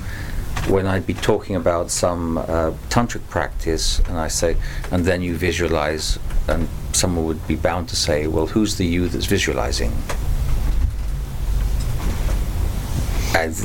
when 0.69 0.87
I'd 0.87 1.07
be 1.07 1.15
talking 1.15 1.57
about 1.57 1.91
some 1.91 2.39
uh, 2.39 2.73
tantric 2.89 3.27
practice, 3.29 3.99
and 4.01 4.19
I 4.19 4.29
say, 4.29 4.57
and 4.91 5.05
then 5.05 5.23
you 5.23 5.37
visualize, 5.37 6.19
and 6.49 6.69
someone 6.93 7.25
would 7.27 7.47
be 7.47 7.57
bound 7.57 7.89
to 7.89 7.97
say, 7.97 8.27
well, 8.27 8.47
who's 8.47 8.77
the 8.77 8.87
you 8.87 9.09
that's 9.09 9.27
visualizing? 9.27 9.93
And, 13.35 13.57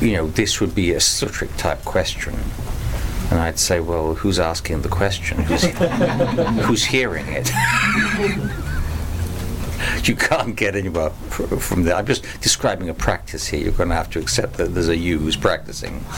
you 0.00 0.12
know, 0.12 0.28
this 0.28 0.60
would 0.60 0.74
be 0.74 0.92
a 0.92 0.98
sutric 0.98 1.54
type 1.56 1.84
question. 1.84 2.34
And 3.30 3.38
I'd 3.38 3.58
say, 3.58 3.80
well, 3.80 4.14
who's 4.14 4.38
asking 4.38 4.82
the 4.82 4.88
question? 4.88 5.38
Who's, 5.38 5.64
who's 6.64 6.84
hearing 6.84 7.26
it? 7.28 7.50
you 10.08 10.16
can't 10.16 10.56
get 10.56 10.74
anywhere 10.74 11.10
from 11.10 11.84
there. 11.84 11.94
I'm 11.94 12.06
just 12.06 12.24
describing 12.40 12.88
a 12.88 12.94
practice 12.94 13.46
here. 13.46 13.60
You're 13.60 13.72
going 13.72 13.88
to 13.90 13.94
have 13.94 14.10
to 14.10 14.18
accept 14.18 14.54
that 14.54 14.74
there's 14.74 14.88
a 14.88 14.96
you 14.96 15.18
who's 15.18 15.36
practicing. 15.36 16.04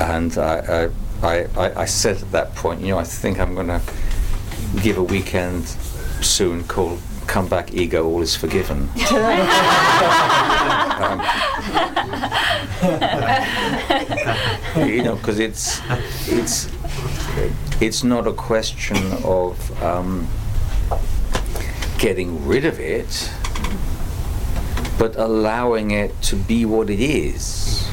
And 0.00 0.36
I, 0.38 0.90
I, 1.22 1.46
I, 1.56 1.82
I 1.82 1.84
said 1.84 2.20
at 2.20 2.32
that 2.32 2.56
point, 2.56 2.80
you 2.80 2.88
know, 2.88 2.98
I 2.98 3.04
think 3.04 3.38
I'm 3.38 3.54
going 3.54 3.68
to 3.68 3.80
give 4.82 4.98
a 4.98 5.02
weekend 5.02 5.66
soon 6.20 6.64
called 6.64 7.00
Come 7.26 7.48
Back 7.48 7.74
Ego, 7.74 8.04
All 8.06 8.22
Is 8.22 8.36
Forgiven. 8.36 8.88
Um, 10.94 11.20
you 14.88 15.02
know, 15.02 15.16
because 15.16 15.40
it's 15.40 15.80
it's 16.28 16.68
it's 17.80 18.04
not 18.04 18.26
a 18.26 18.32
question 18.32 18.96
of 19.24 19.82
um, 19.82 20.28
getting 21.98 22.46
rid 22.46 22.64
of 22.64 22.78
it, 22.78 23.30
but 24.98 25.16
allowing 25.16 25.90
it 25.90 26.20
to 26.22 26.36
be 26.36 26.64
what 26.64 26.90
it 26.90 27.00
is, 27.00 27.88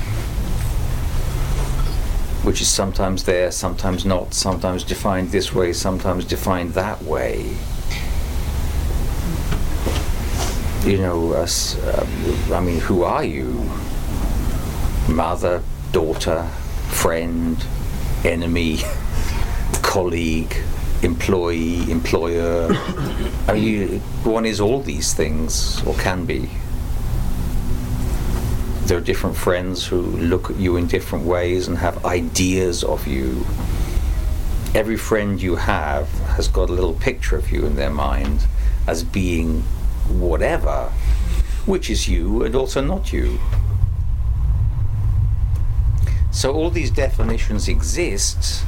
which 2.44 2.62
is 2.62 2.68
sometimes 2.68 3.24
there, 3.24 3.52
sometimes 3.52 4.06
not, 4.06 4.34
sometimes 4.34 4.84
defined 4.84 5.32
this 5.32 5.54
way, 5.54 5.74
sometimes 5.74 6.26
defined 6.26 6.74
that 6.74 7.02
way. 7.04 7.56
You 10.84 10.98
know, 10.98 11.34
us, 11.34 11.78
um, 11.88 12.54
I 12.54 12.60
mean, 12.60 12.80
who 12.80 13.04
are 13.04 13.24
you? 13.24 13.70
Mother, 15.08 15.62
daughter, 15.92 16.48
friend, 16.90 17.64
enemy, 18.26 18.80
colleague, 19.84 20.56
employee, 21.04 21.90
employer. 21.92 22.70
I 23.48 23.54
mean, 23.54 23.64
you, 23.64 23.88
one 24.24 24.46
is 24.46 24.60
all 24.60 24.82
these 24.82 25.14
things, 25.14 25.84
or 25.86 25.94
can 25.96 26.26
be. 26.26 26.50
There 28.92 28.98
are 28.98 29.02
different 29.02 29.38
friends 29.38 29.88
who 29.88 30.02
look 30.02 30.50
at 30.50 30.58
you 30.58 30.76
in 30.76 30.86
different 30.86 31.24
ways 31.24 31.70
and 31.70 31.78
have 31.78 32.04
ideas 32.04 32.84
of 32.84 33.08
you. 33.08 33.46
Every 34.76 34.98
friend 34.98 35.42
you 35.42 35.56
have 35.56 36.10
has 36.36 36.50
got 36.50 36.70
a 36.70 36.74
little 36.74 36.96
picture 36.96 37.38
of 37.38 37.54
you 37.54 37.66
in 37.66 37.78
their 37.78 37.90
mind 37.90 38.48
as 38.88 39.06
being 39.06 39.62
whatever, 40.10 40.92
which 41.66 41.90
is 41.90 42.10
you 42.10 42.44
and 42.44 42.54
also 42.54 42.82
not 42.82 43.14
you. 43.14 43.40
So 46.32 46.52
all 46.52 46.70
these 46.70 46.92
definitions 46.92 47.70
exist 47.70 48.66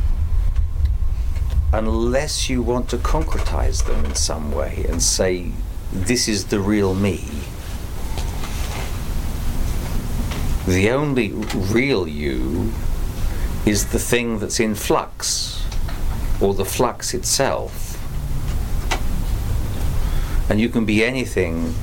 unless 1.74 2.50
you 2.50 2.62
want 2.62 2.88
to 2.92 2.98
concretize 2.98 3.86
them 3.86 4.06
in 4.06 4.16
some 4.16 4.54
way 4.54 4.86
and 4.88 5.04
say, 5.04 5.52
this 5.92 6.30
is 6.30 6.46
the 6.46 6.62
real 6.62 6.96
me. 6.96 7.26
The 10.74 10.90
only 10.90 11.32
real 11.32 12.08
you 12.08 12.72
is 13.64 13.92
the 13.92 14.00
thing 14.00 14.40
that's 14.40 14.60
in 14.60 14.74
flux, 14.74 15.64
or 16.42 16.56
the 16.56 16.66
flux 16.66 17.14
itself. 17.14 17.92
And 20.50 20.60
you 20.60 20.70
can 20.70 20.84
be 20.84 21.06
anything 21.06 21.76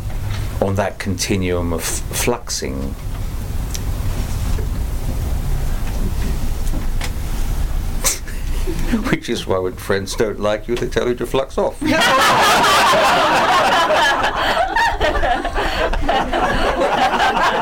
on 0.61 0.75
that 0.75 0.99
continuum 0.99 1.73
of 1.73 1.83
fluxing. 1.83 2.73
Which 9.13 9.29
is 9.29 9.47
why 9.47 9.59
when 9.59 9.75
friends 9.75 10.17
don't 10.17 10.41
like 10.41 10.67
you, 10.67 10.75
they 10.75 10.89
tell 10.89 11.07
you 11.07 11.15
to 11.15 11.27
flux 11.27 11.59
off. 11.59 11.81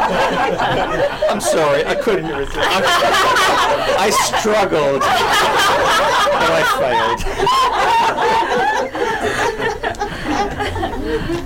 I'm 1.30 1.40
sorry, 1.40 1.84
I 1.84 1.94
couldn't 1.94 2.34
resist. 2.34 2.56
I, 2.58 3.96
I 4.06 4.10
struggled, 4.10 5.00
but 5.00 5.08
I 6.50 6.62
failed. 6.78 7.24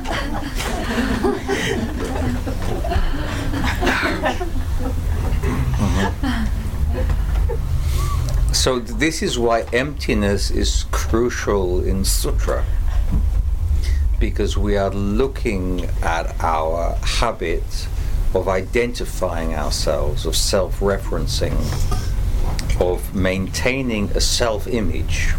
So 8.62 8.78
this 8.78 9.22
is 9.22 9.40
why 9.40 9.62
emptiness 9.72 10.52
is 10.52 10.84
crucial 10.92 11.82
in 11.82 12.04
sutra 12.04 12.64
because 14.20 14.56
we 14.56 14.76
are 14.76 14.90
looking 14.90 15.86
at 16.00 16.40
our 16.40 16.94
habit 17.02 17.64
of 18.34 18.48
identifying 18.48 19.54
ourselves, 19.54 20.26
of 20.26 20.36
self 20.36 20.80
referencing, 20.80 21.52
of 22.80 23.14
maintaining 23.14 24.10
a 24.10 24.20
self 24.20 24.66
image. 24.66 25.34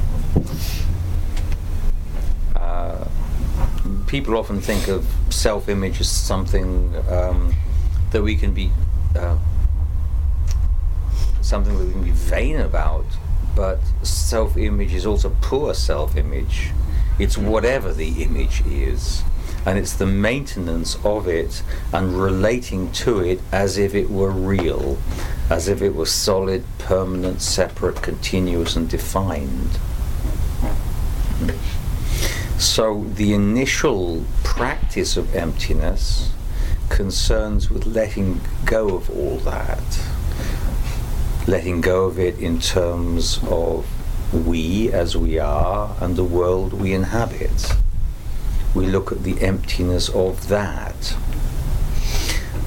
Uh, 2.55 3.07
people 4.07 4.38
often 4.38 4.62
think 4.62 4.88
of 4.88 5.05
self 5.29 5.69
image 5.69 6.00
as 6.00 6.09
something 6.09 6.93
um, 7.09 7.53
that 8.12 8.21
we 8.21 8.35
can 8.35 8.53
be. 8.53 8.69
Uh, 9.15 9.38
something 11.41 11.77
that 11.77 11.85
we 11.85 11.91
can 11.91 12.03
be 12.03 12.12
vain 12.12 12.59
about, 12.59 13.05
but 13.55 13.79
self 14.01 14.57
image 14.57 14.93
is 14.93 15.05
also 15.05 15.35
poor 15.41 15.73
self 15.73 16.15
image. 16.15 16.71
It's 17.19 17.38
whatever 17.38 17.93
the 17.93 18.23
image 18.23 18.65
is, 18.65 19.23
and 19.65 19.78
it's 19.78 19.93
the 19.93 20.06
maintenance 20.06 20.97
of 21.04 21.28
it 21.28 21.63
and 21.91 22.19
relating 22.19 22.91
to 22.91 23.19
it 23.19 23.39
as 23.52 23.78
if 23.78 23.95
it 23.95 24.10
were 24.10 24.32
real, 24.32 24.97
as 25.49 25.67
if 25.67 25.82
it 25.82 25.95
were 25.95 26.06
solid, 26.06 26.63
permanent, 26.78 27.41
separate, 27.41 28.02
continuous, 28.02 28.76
and 28.76 28.89
defined. 28.89 29.80
So 32.58 33.06
the 33.15 33.34
initial 33.34 34.23
practice 34.43 35.17
of 35.17 35.36
emptiness 35.36 36.32
concerns 36.89 37.69
with 37.69 37.86
letting 37.86 38.41
go 38.65 38.95
of 38.95 39.10
all 39.10 39.38
that 39.39 39.82
letting 41.47 41.82
go 41.82 42.06
of 42.06 42.17
it 42.19 42.39
in 42.39 42.60
terms 42.60 43.39
of 43.49 43.86
we 44.45 44.91
as 44.91 45.17
we 45.17 45.38
are 45.38 45.95
and 45.99 46.15
the 46.15 46.23
world 46.23 46.73
we 46.73 46.93
inhabit. 46.93 47.76
We 48.75 48.88
look 48.88 49.12
at 49.12 49.23
the 49.23 49.41
emptiness 49.41 50.09
of 50.09 50.47
that. 50.47 51.15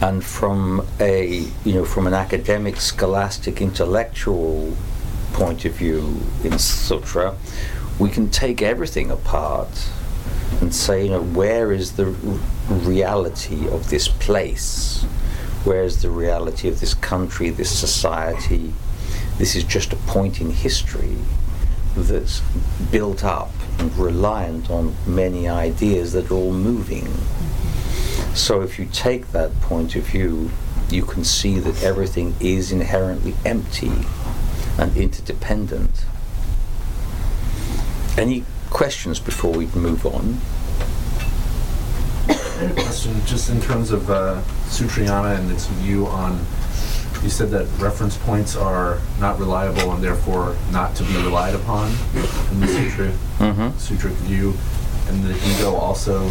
And 0.01 0.23
from 0.23 0.87
a 1.01 1.47
you 1.65 1.73
know 1.75 1.85
from 1.85 2.07
an 2.07 2.15
academic, 2.15 2.77
scholastic, 2.77 3.61
intellectual 3.61 4.77
point 5.33 5.65
of 5.65 5.73
view 5.73 6.21
in 6.45 6.59
sutra, 6.59 7.37
we 7.99 8.11
can 8.11 8.31
take 8.31 8.63
everything 8.63 9.11
apart 9.11 9.89
and 10.61 10.75
say, 10.75 11.05
you 11.05 11.11
know, 11.11 11.23
where 11.23 11.73
is 11.73 11.93
the 11.93 12.07
reality 12.69 13.69
of 13.69 13.91
this 13.91 14.09
place? 14.09 15.03
Where's 15.65 16.03
the 16.03 16.11
reality 16.11 16.69
of 16.69 16.81
this 16.81 16.95
country, 16.95 17.51
this 17.51 17.77
society? 17.77 18.73
This 19.39 19.57
is 19.57 19.65
just 19.65 19.93
a 19.93 19.97
point 19.97 20.41
in 20.41 20.51
history 20.51 21.17
that's 21.97 22.41
built 22.91 23.25
up 23.25 23.51
and 23.79 23.97
reliant 23.97 24.71
on 24.71 24.95
many 25.07 25.49
ideas 25.49 26.13
that 26.13 26.31
are 26.31 26.35
all 26.35 26.53
moving. 26.53 27.09
So 28.35 28.61
if 28.61 28.79
you 28.79 28.87
take 28.93 29.33
that 29.33 29.59
point 29.61 29.97
of 29.97 30.05
view, 30.05 30.51
you 30.91 31.05
can 31.05 31.25
see 31.25 31.59
that 31.59 31.83
everything 31.83 32.35
is 32.39 32.71
inherently 32.71 33.35
empty 33.45 33.93
and 34.79 34.97
interdependent. 34.97 36.05
Any 38.17 38.45
questions 38.71 39.19
before 39.19 39.53
we 39.53 39.67
move 39.67 40.07
on? 40.07 40.41
question 42.77 43.15
just 43.27 43.51
in 43.51 43.61
terms 43.61 43.91
of 43.91 44.11
uh, 44.11 44.41
Sutrayana 44.67 45.39
and 45.39 45.51
its 45.51 45.67
view 45.67 46.07
on. 46.07 46.45
You 47.27 47.31
said 47.31 47.51
that 47.51 47.67
reference 47.81 48.17
points 48.17 48.55
are 48.55 49.01
not 49.19 49.37
reliable 49.41 49.91
and 49.93 50.01
therefore 50.01 50.57
not 50.71 50.95
to 50.95 51.03
be 51.03 51.17
relied 51.17 51.57
upon 51.57 51.91
in 52.53 52.61
the 52.61 52.69
sutra, 52.69 53.09
Mm-hmm. 53.41 53.71
sutric 53.79 54.13
view, 54.29 54.55
and 55.09 55.25
the 55.25 55.35
ego 55.51 55.75
also, 55.75 56.31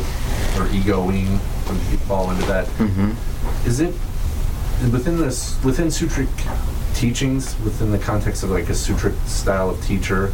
or 0.58 0.68
egoing, 0.72 1.30
would 1.68 2.00
fall 2.08 2.32
into 2.32 2.46
that. 2.46 2.66
Mm-hmm. 2.78 3.68
Is 3.68 3.82
it 3.82 3.94
within 4.90 5.18
this 5.18 5.62
within 5.66 5.88
sutric 5.88 6.30
teachings, 6.96 7.60
within 7.66 7.92
the 7.92 8.00
context 8.00 8.44
of 8.44 8.52
like 8.52 8.70
a 8.70 8.74
sutric 8.74 9.18
style 9.28 9.70
of 9.70 9.84
teacher? 9.86 10.32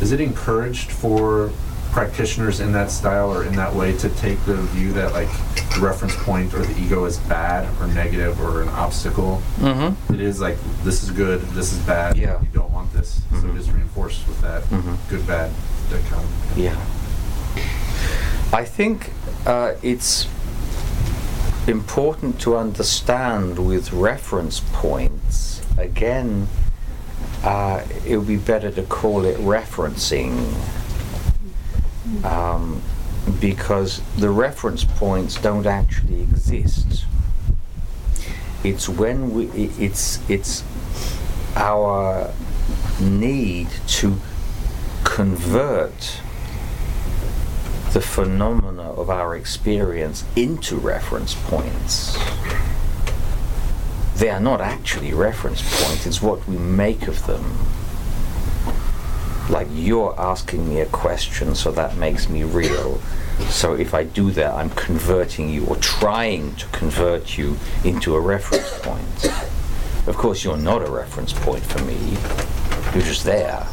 Is 0.00 0.10
it 0.10 0.20
encouraged 0.20 0.90
for 0.90 1.52
practitioners 1.92 2.60
in 2.60 2.72
that 2.72 2.90
style 2.90 3.32
or 3.32 3.44
in 3.44 3.54
that 3.56 3.74
way 3.74 3.96
to 3.98 4.08
take 4.10 4.42
the 4.44 4.54
view 4.54 4.92
that 4.92 5.12
like 5.12 5.28
the 5.74 5.80
reference 5.80 6.14
point 6.24 6.52
or 6.54 6.60
the 6.64 6.80
ego 6.80 7.04
is 7.04 7.18
bad 7.18 7.68
or 7.80 7.86
negative 7.88 8.40
or 8.40 8.62
an 8.62 8.68
obstacle? 8.70 9.42
Mm-hmm. 9.58 10.14
It 10.14 10.20
is 10.20 10.40
like 10.40 10.56
this 10.84 11.02
is 11.02 11.10
good, 11.10 11.40
this 11.50 11.72
is 11.72 11.78
bad. 11.80 12.16
Yeah. 12.16 12.40
You 12.40 12.48
don't 12.52 12.72
want 12.72 12.92
this, 12.92 13.20
so 13.30 13.36
Mhm. 13.36 13.54
it 13.54 13.60
is 13.60 13.70
reinforced 13.70 14.26
with 14.28 14.40
that 14.42 14.62
Mhm. 14.70 14.96
good 15.08 15.26
bad 15.26 15.50
dichotomy. 15.90 16.28
Yeah. 16.56 16.76
I 18.52 18.64
think 18.64 19.12
uh, 19.46 19.72
it's 19.82 20.26
important 21.66 22.40
to 22.40 22.56
understand 22.56 23.58
with 23.58 23.92
reference 23.92 24.60
points, 24.72 25.60
again, 25.78 26.48
uh, 27.44 27.80
it 28.06 28.16
would 28.16 28.26
be 28.26 28.36
better 28.36 28.70
to 28.70 28.82
call 28.82 29.24
it 29.24 29.38
referencing. 29.38 30.52
Um, 32.24 32.82
because 33.40 34.00
the 34.16 34.30
reference 34.30 34.84
points 34.84 35.40
don't 35.40 35.66
actually 35.66 36.22
exist. 36.22 37.04
It's 38.64 38.88
when 38.88 39.32
we, 39.32 39.44
it's, 39.78 40.28
it's 40.28 40.64
our 41.56 42.32
need 43.00 43.68
to 43.86 44.16
convert 45.04 46.20
the 47.92 48.00
phenomena 48.00 48.92
of 48.92 49.10
our 49.10 49.34
experience 49.34 50.24
into 50.36 50.76
reference 50.76 51.34
points. 51.34 52.16
They 54.16 54.28
are 54.28 54.40
not 54.40 54.60
actually 54.60 55.12
reference 55.12 55.62
points, 55.62 56.06
it's 56.06 56.22
what 56.22 56.46
we 56.46 56.56
make 56.56 57.08
of 57.08 57.26
them. 57.26 57.58
Like 59.50 59.66
you're 59.72 60.14
asking 60.16 60.68
me 60.68 60.80
a 60.80 60.86
question, 60.86 61.56
so 61.56 61.72
that 61.72 61.96
makes 61.96 62.28
me 62.28 62.44
real. 62.44 63.00
So 63.48 63.74
if 63.74 63.94
I 63.94 64.04
do 64.04 64.30
that, 64.30 64.54
I'm 64.54 64.70
converting 64.70 65.50
you 65.50 65.66
or 65.66 65.74
trying 65.76 66.54
to 66.54 66.66
convert 66.68 67.36
you 67.36 67.58
into 67.84 68.14
a 68.14 68.20
reference 68.20 68.78
point. 68.78 69.24
Of 70.06 70.16
course, 70.16 70.44
you're 70.44 70.56
not 70.56 70.82
a 70.82 70.90
reference 70.90 71.32
point 71.32 71.64
for 71.64 71.82
me. 71.82 72.16
You're 72.94 73.02
just 73.02 73.24
there. 73.24 73.66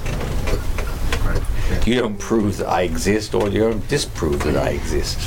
You 1.86 2.00
don't 2.00 2.18
prove 2.18 2.58
that 2.58 2.70
I 2.70 2.82
exist 2.82 3.36
or 3.36 3.48
you 3.48 3.60
don't 3.60 3.88
disprove 3.88 4.44
that 4.46 4.58
I 4.58 4.70
exist. 4.70 5.20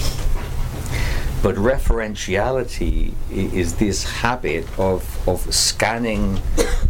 But 1.45 1.55
referentiality 1.55 3.15
is 3.31 3.77
this 3.77 4.03
habit 4.05 4.67
of, 4.79 5.29
of 5.29 5.55
scanning 5.55 6.41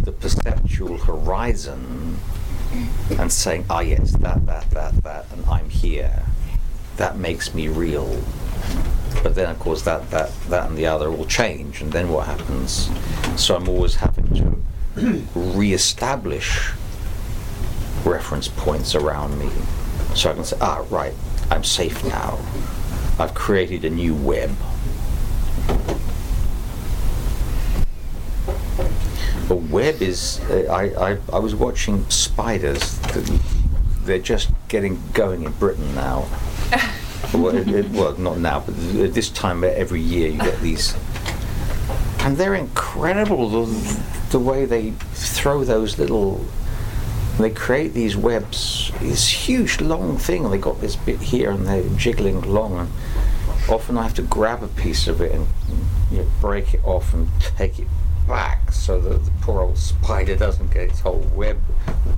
the 0.01 0.13
perceptual 0.13 0.97
horizon 0.97 2.17
and 3.19 3.33
saying, 3.33 3.65
ah, 3.71 3.81
yes, 3.81 4.13
that, 4.13 4.47
that, 4.47 4.71
that, 4.71 5.03
that, 5.03 5.27
and 5.33 5.45
I'm 5.47 5.69
here. 5.69 6.23
That 6.97 7.17
makes 7.17 7.55
me 7.55 7.69
real. 7.69 8.23
But 9.23 9.35
then, 9.35 9.51
of 9.51 9.59
course, 9.59 9.83
that, 9.83 10.11
that, 10.11 10.33
that 10.49 10.69
and 10.69 10.79
the 10.79 10.87
other 10.87 11.11
will 11.11 11.27
change, 11.27 11.83
and 11.83 11.93
then 11.93 12.11
what 12.11 12.27
happens? 12.27 12.91
So 13.37 13.57
I'm 13.57 13.69
always 13.69 13.97
having 13.97 14.29
to 14.35 15.23
re-establish 15.35 16.73
reference 18.05 18.49
points 18.49 18.95
around 18.95 19.39
me. 19.39 19.51
So 20.15 20.31
I 20.31 20.35
can 20.35 20.45
say, 20.45 20.57
ah, 20.61 20.85
right, 20.91 21.15
I'm 21.51 21.65
safe 21.65 22.05
now. 22.05 22.39
I've 23.19 23.35
created 23.35 23.85
a 23.85 23.91
new 23.91 24.15
web. 24.15 24.51
A 29.51 29.55
web 29.55 30.01
is, 30.01 30.41
uh, 30.49 30.67
I, 30.71 31.11
I, 31.13 31.19
I 31.33 31.39
was 31.39 31.55
watching 31.55 32.09
spiders. 32.09 32.99
They're 34.05 34.19
just 34.19 34.51
getting 34.69 35.03
going 35.13 35.43
in 35.43 35.53
Britain 35.53 35.93
now. 35.95 36.29
well, 37.35 37.49
it, 37.57 37.69
it- 37.69 37.91
well, 37.91 38.17
not 38.17 38.39
now, 38.39 38.61
but 38.61 38.75
at 39.01 39.15
this 39.15 39.29
time 39.29 39.65
every 39.65 40.01
year 40.01 40.29
you 40.31 40.39
get 40.39 40.61
these. 40.61 40.95
And 42.21 42.37
they're 42.37 42.55
incredible, 42.55 43.49
the, 43.49 44.03
the 44.31 44.39
way 44.39 44.67
they 44.67 44.93
throw 45.13 45.65
those 45.65 45.99
little 45.99 46.45
they 47.39 47.51
create 47.51 47.95
these 47.95 48.17
webs, 48.19 48.93
this 49.01 49.27
huge 49.27 49.81
long 49.81 50.19
thing, 50.19 50.45
and 50.45 50.53
they 50.53 50.59
got 50.59 50.81
this 50.83 50.95
bit 50.97 51.19
here, 51.21 51.51
and 51.51 51.67
they're 51.67 51.89
jiggling 51.97 52.37
along. 52.37 52.79
And 52.79 52.91
often 53.71 53.97
I 53.97 54.03
have 54.03 54.15
to 54.15 54.23
grab 54.23 54.63
a 54.63 54.69
piece 54.69 55.09
of 55.09 55.23
it 55.23 55.33
and 55.33 55.47
you 56.11 56.19
know, 56.19 56.27
break 56.41 56.75
it 56.75 56.85
off 56.85 57.15
and 57.15 57.29
take 57.57 57.79
it 57.79 57.89
back, 58.29 58.70
so 58.81 58.99
that 58.99 59.25
the 59.25 59.31
poor 59.43 59.61
old 59.61 59.79
spider 59.79 60.35
doesn't 60.35 60.73
get 60.73 60.91
its 60.91 61.01
whole 61.01 61.25
web 61.35 61.61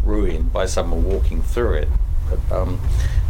ruined 0.04 0.52
by 0.52 0.64
someone 0.64 1.04
walking 1.04 1.42
through 1.42 1.74
it. 1.74 1.88
But 2.30 2.56
um, 2.56 2.80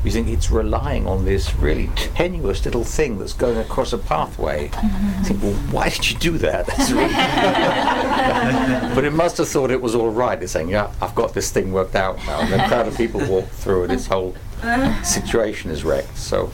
you 0.04 0.10
think 0.10 0.28
it's 0.28 0.50
relying 0.50 1.06
on 1.06 1.24
this 1.24 1.54
really 1.56 1.88
tenuous 1.96 2.64
little 2.64 2.84
thing 2.84 3.18
that's 3.18 3.32
going 3.32 3.56
across 3.56 3.92
a 3.92 3.98
pathway. 3.98 4.64
You 4.64 5.24
think, 5.24 5.42
well, 5.42 5.54
why 5.70 5.88
did 5.88 6.10
you 6.10 6.18
do 6.18 6.38
that? 6.38 6.68
Really 6.92 7.14
but 8.94 9.04
it 9.04 9.12
must 9.12 9.38
have 9.38 9.48
thought 9.48 9.70
it 9.70 9.80
was 9.80 9.94
all 9.94 10.10
right. 10.10 10.40
It's 10.42 10.52
saying, 10.52 10.68
yeah, 10.68 10.92
I've 11.00 11.14
got 11.14 11.32
this 11.32 11.50
thing 11.50 11.72
worked 11.72 11.94
out 11.94 12.18
now. 12.26 12.40
And 12.40 12.52
a 12.60 12.68
crowd 12.68 12.86
of 12.86 12.96
people 12.96 13.20
walk 13.26 13.48
through, 13.48 13.84
and 13.84 13.92
this 13.92 14.06
whole 14.06 14.36
situation 15.02 15.70
is 15.70 15.84
wrecked. 15.84 16.16
So. 16.18 16.50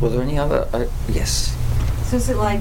Were 0.00 0.08
there 0.08 0.22
any 0.22 0.38
other? 0.38 0.66
Uh, 0.72 0.86
yes. 1.08 1.54
So 2.04 2.16
is 2.16 2.28
it 2.30 2.36
like 2.36 2.60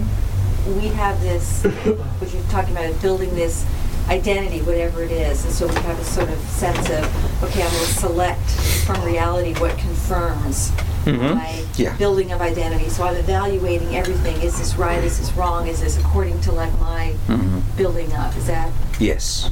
we 0.67 0.87
have 0.89 1.19
this, 1.21 1.63
what 2.19 2.33
you're 2.33 2.43
talking 2.43 2.71
about, 2.71 2.85
is 2.85 3.01
building 3.01 3.33
this 3.35 3.65
identity, 4.09 4.61
whatever 4.61 5.03
it 5.03 5.11
is, 5.11 5.45
and 5.45 5.53
so 5.53 5.67
we 5.67 5.73
have 5.75 5.99
a 5.99 6.03
sort 6.03 6.29
of 6.29 6.37
sense 6.49 6.89
of, 6.89 7.43
okay, 7.43 7.61
I'm 7.63 7.71
going 7.71 7.85
to 7.85 7.93
select 7.93 8.49
from 8.85 9.01
reality 9.03 9.53
what 9.59 9.77
confirms 9.77 10.71
Mhm. 11.05 11.35
my 11.35 11.63
Yeah. 11.77 11.95
building 11.95 12.31
of 12.33 12.41
identity. 12.41 12.89
So 12.89 13.03
I'm 13.05 13.15
evaluating 13.15 13.95
everything. 13.95 14.41
Is 14.41 14.57
this 14.59 14.75
right? 14.75 15.01
Is 15.03 15.17
this 15.19 15.31
wrong? 15.33 15.67
Is 15.67 15.79
this 15.79 15.97
according 15.97 16.41
to 16.41 16.51
like 16.51 16.77
my 16.79 17.13
Mhm. 17.27 17.61
building 17.77 18.11
up? 18.13 18.35
Is 18.35 18.47
that? 18.47 18.69
Yes. 18.99 19.49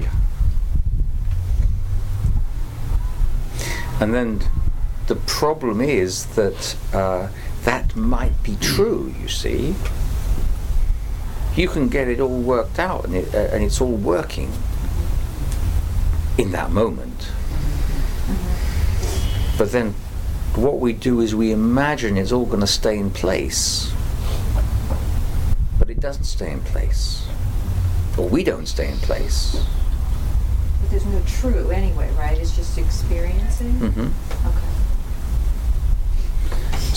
Yeah. 0.00 0.06
And 4.00 4.14
then 4.14 4.40
the 5.08 5.16
problem 5.16 5.80
is 5.80 6.26
that 6.36 6.76
uh, 6.92 7.28
that 7.64 7.96
might 7.96 8.42
be 8.42 8.56
true, 8.60 9.14
you 9.20 9.28
see. 9.28 9.74
You 11.56 11.68
can 11.68 11.88
get 11.88 12.08
it 12.08 12.20
all 12.20 12.40
worked 12.40 12.78
out 12.78 13.04
and, 13.06 13.16
it, 13.16 13.34
uh, 13.34 13.38
and 13.38 13.64
it's 13.64 13.80
all 13.80 13.96
working 13.96 14.52
in 16.36 16.52
that 16.52 16.70
moment. 16.70 17.30
But 19.56 19.72
then 19.72 19.94
what 20.54 20.78
we 20.78 20.92
do 20.92 21.20
is 21.20 21.34
we 21.34 21.52
imagine 21.52 22.16
it's 22.16 22.30
all 22.30 22.46
going 22.46 22.60
to 22.60 22.66
stay 22.66 22.96
in 22.98 23.10
place. 23.10 23.92
But 25.78 25.90
it 25.90 26.00
doesn't 26.00 26.24
stay 26.24 26.52
in 26.52 26.60
place. 26.60 27.26
Or 28.16 28.28
we 28.28 28.44
don't 28.44 28.66
stay 28.66 28.90
in 28.90 28.98
place. 28.98 29.64
But 30.80 30.90
there's 30.90 31.06
no 31.06 31.20
true 31.26 31.70
anyway, 31.70 32.12
right? 32.12 32.36
It's 32.38 32.54
just 32.54 32.76
experiencing. 32.78 33.72
hmm 33.72 34.46
Okay. 34.46 34.67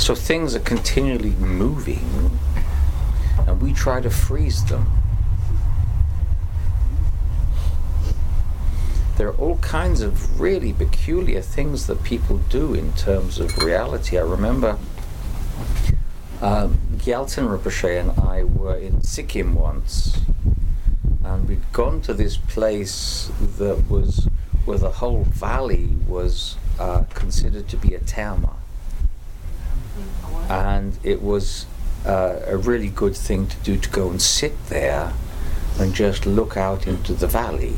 So 0.01 0.15
things 0.15 0.55
are 0.55 0.59
continually 0.59 1.35
moving, 1.35 2.31
and 3.45 3.61
we 3.61 3.71
try 3.71 4.01
to 4.01 4.09
freeze 4.09 4.65
them. 4.65 4.91
There 9.17 9.27
are 9.27 9.35
all 9.35 9.57
kinds 9.57 10.01
of 10.01 10.41
really 10.41 10.73
peculiar 10.73 11.39
things 11.41 11.85
that 11.85 12.03
people 12.03 12.39
do 12.49 12.73
in 12.73 12.93
terms 12.93 13.39
of 13.39 13.55
reality. 13.59 14.17
I 14.17 14.23
remember 14.23 14.79
um, 16.41 16.79
Gyaltsen 16.95 17.47
Rinpoche 17.47 18.01
and 18.01 18.19
I 18.27 18.43
were 18.43 18.75
in 18.75 19.03
Sikkim 19.03 19.53
once, 19.53 20.19
and 21.23 21.47
we'd 21.47 21.71
gone 21.73 22.01
to 22.01 22.15
this 22.15 22.37
place 22.37 23.31
that 23.57 23.87
was 23.87 24.27
where 24.65 24.79
the 24.79 24.93
whole 24.93 25.25
valley 25.25 25.89
was 26.07 26.57
uh, 26.79 27.03
considered 27.13 27.67
to 27.69 27.77
be 27.77 27.93
a 27.93 27.99
tauma 27.99 28.60
and 30.51 30.99
it 31.01 31.21
was 31.21 31.65
uh, 32.05 32.35
a 32.45 32.57
really 32.57 32.89
good 32.89 33.15
thing 33.15 33.47
to 33.47 33.57
do 33.57 33.77
to 33.77 33.89
go 33.89 34.09
and 34.09 34.21
sit 34.21 34.53
there 34.67 35.13
and 35.79 35.93
just 35.93 36.25
look 36.25 36.57
out 36.57 36.87
into 36.87 37.13
the 37.13 37.27
valley. 37.27 37.75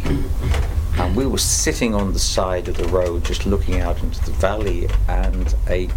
And 0.98 1.16
we 1.16 1.28
were 1.28 1.38
sitting 1.38 1.94
on 1.94 2.14
the 2.14 2.20
side 2.20 2.68
of 2.68 2.78
the 2.78 2.88
road, 2.88 3.26
just 3.26 3.46
looking 3.46 3.80
out 3.80 4.02
into 4.02 4.24
the 4.26 4.32
valley, 4.32 4.88
and 5.08 5.56
a 5.70 5.90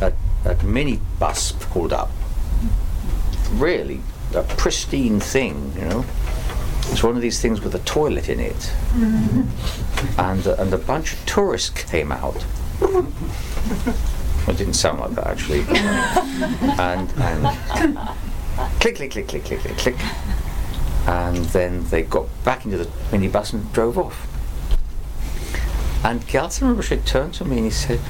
a, 0.00 0.12
a 0.44 0.62
mini 0.64 1.00
bus 1.18 1.52
pulled 1.52 1.92
up. 1.92 2.10
Really, 3.50 4.00
a 4.34 4.42
pristine 4.42 5.18
thing, 5.18 5.72
you 5.76 5.84
know. 5.84 6.04
It's 6.90 7.02
one 7.02 7.16
of 7.16 7.22
these 7.22 7.40
things 7.40 7.60
with 7.60 7.74
a 7.74 7.80
toilet 7.80 8.28
in 8.28 8.38
it, 8.38 8.72
and 10.18 10.46
uh, 10.46 10.56
and 10.58 10.72
a 10.72 10.78
bunch 10.78 11.12
of 11.12 11.26
tourists 11.26 11.70
came 11.70 12.12
out. 12.12 12.44
Well, 14.46 14.56
it 14.56 14.58
didn't 14.58 14.74
sound 14.74 15.00
like 15.00 15.14
that 15.14 15.26
actually. 15.26 15.60
and 16.78 17.10
and 17.18 17.98
click, 18.80 18.96
click, 18.96 19.10
click, 19.12 19.28
click, 19.28 19.44
click, 19.44 19.60
click, 19.60 19.76
click. 19.78 19.96
And 21.06 21.36
then 21.46 21.84
they 21.88 22.02
got 22.02 22.26
back 22.44 22.64
into 22.64 22.78
the 22.78 22.84
minibus 23.10 23.52
and 23.52 23.72
drove 23.72 23.98
off. 23.98 24.28
And 26.04 26.20
Gyaltsen 26.22 26.74
Rinpoche 26.74 27.04
turned 27.04 27.34
to 27.34 27.44
me 27.44 27.58
and 27.58 27.66
he 27.66 27.70
said, 27.70 28.00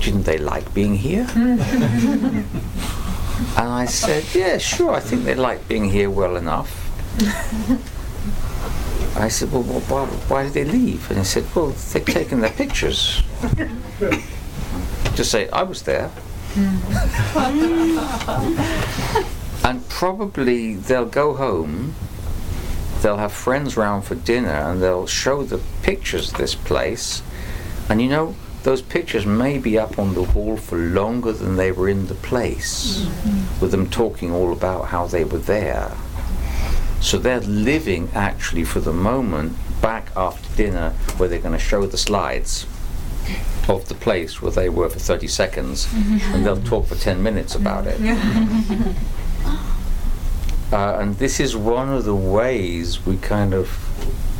Didn't 0.00 0.24
they 0.24 0.38
like 0.38 0.74
being 0.74 0.96
here? 0.96 1.26
and 1.34 2.46
I 3.56 3.86
said, 3.86 4.24
Yeah, 4.34 4.58
sure, 4.58 4.92
I 4.92 5.00
think 5.00 5.24
they 5.24 5.36
like 5.36 5.68
being 5.68 5.88
here 5.88 6.10
well 6.10 6.36
enough. 6.36 6.80
I 9.16 9.28
said, 9.28 9.52
well, 9.52 9.62
wh- 9.62 9.90
why, 9.90 10.06
why 10.06 10.42
did 10.44 10.52
they 10.54 10.64
leave? 10.64 11.08
And 11.10 11.18
he 11.18 11.24
said, 11.24 11.44
well, 11.54 11.68
they've 11.68 12.04
taken 12.04 12.40
their 12.40 12.50
pictures. 12.50 13.22
Just 15.14 15.30
say, 15.30 15.48
I 15.50 15.62
was 15.62 15.82
there. 15.82 16.10
and 19.64 19.88
probably 19.88 20.74
they'll 20.74 21.04
go 21.06 21.34
home, 21.34 21.94
they'll 23.02 23.18
have 23.18 23.32
friends 23.32 23.76
round 23.76 24.04
for 24.04 24.16
dinner, 24.16 24.50
and 24.50 24.82
they'll 24.82 25.06
show 25.06 25.42
the 25.44 25.60
pictures 25.82 26.32
of 26.32 26.38
this 26.38 26.54
place. 26.54 27.22
And 27.88 28.02
you 28.02 28.08
know, 28.08 28.34
those 28.64 28.82
pictures 28.82 29.26
may 29.26 29.58
be 29.58 29.78
up 29.78 29.98
on 29.98 30.14
the 30.14 30.22
wall 30.22 30.56
for 30.56 30.76
longer 30.78 31.32
than 31.32 31.56
they 31.56 31.70
were 31.70 31.88
in 31.88 32.06
the 32.06 32.14
place, 32.14 32.98
mm-hmm. 33.02 33.60
with 33.60 33.70
them 33.70 33.88
talking 33.90 34.32
all 34.32 34.52
about 34.52 34.86
how 34.86 35.06
they 35.06 35.22
were 35.22 35.38
there. 35.38 35.92
So 37.04 37.18
they're 37.18 37.40
living 37.40 38.08
actually 38.14 38.64
for 38.64 38.80
the 38.80 38.92
moment 38.92 39.58
back 39.82 40.10
after 40.16 40.56
dinner 40.56 40.90
where 41.18 41.28
they're 41.28 41.38
going 41.38 41.52
to 41.52 41.62
show 41.62 41.84
the 41.84 41.98
slides 41.98 42.66
of 43.68 43.86
the 43.88 43.94
place 43.94 44.40
where 44.40 44.50
they 44.50 44.70
were 44.70 44.88
for 44.88 44.98
30 44.98 45.28
seconds 45.28 45.86
and 45.92 46.46
they'll 46.46 46.62
talk 46.72 46.86
for 46.86 46.94
10 46.94 47.22
minutes 47.22 47.54
about 47.54 47.86
it. 47.86 48.00
Uh, 50.72 50.98
and 50.98 51.18
this 51.18 51.38
is 51.38 51.54
one 51.54 51.88
of 51.88 52.04
the 52.04 52.14
ways 52.14 53.04
we 53.06 53.16
kind 53.18 53.54
of, 53.54 53.78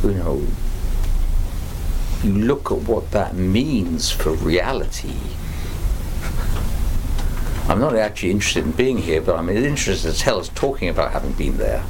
you 0.03 0.11
know, 0.11 0.45
you 2.23 2.33
look 2.33 2.71
at 2.71 2.79
what 2.79 3.11
that 3.11 3.35
means 3.35 4.11
for 4.11 4.31
reality, 4.31 5.13
I'm 7.67 7.79
not 7.79 7.95
actually 7.95 8.31
interested 8.31 8.63
in 8.63 8.71
being 8.71 8.97
here, 8.99 9.21
but 9.21 9.35
I'm 9.35 9.49
interested 9.49 10.07
as 10.07 10.21
hell 10.21 10.39
as 10.39 10.49
talking 10.49 10.87
about 10.89 11.11
having 11.11 11.33
been 11.33 11.57
there. 11.57 11.83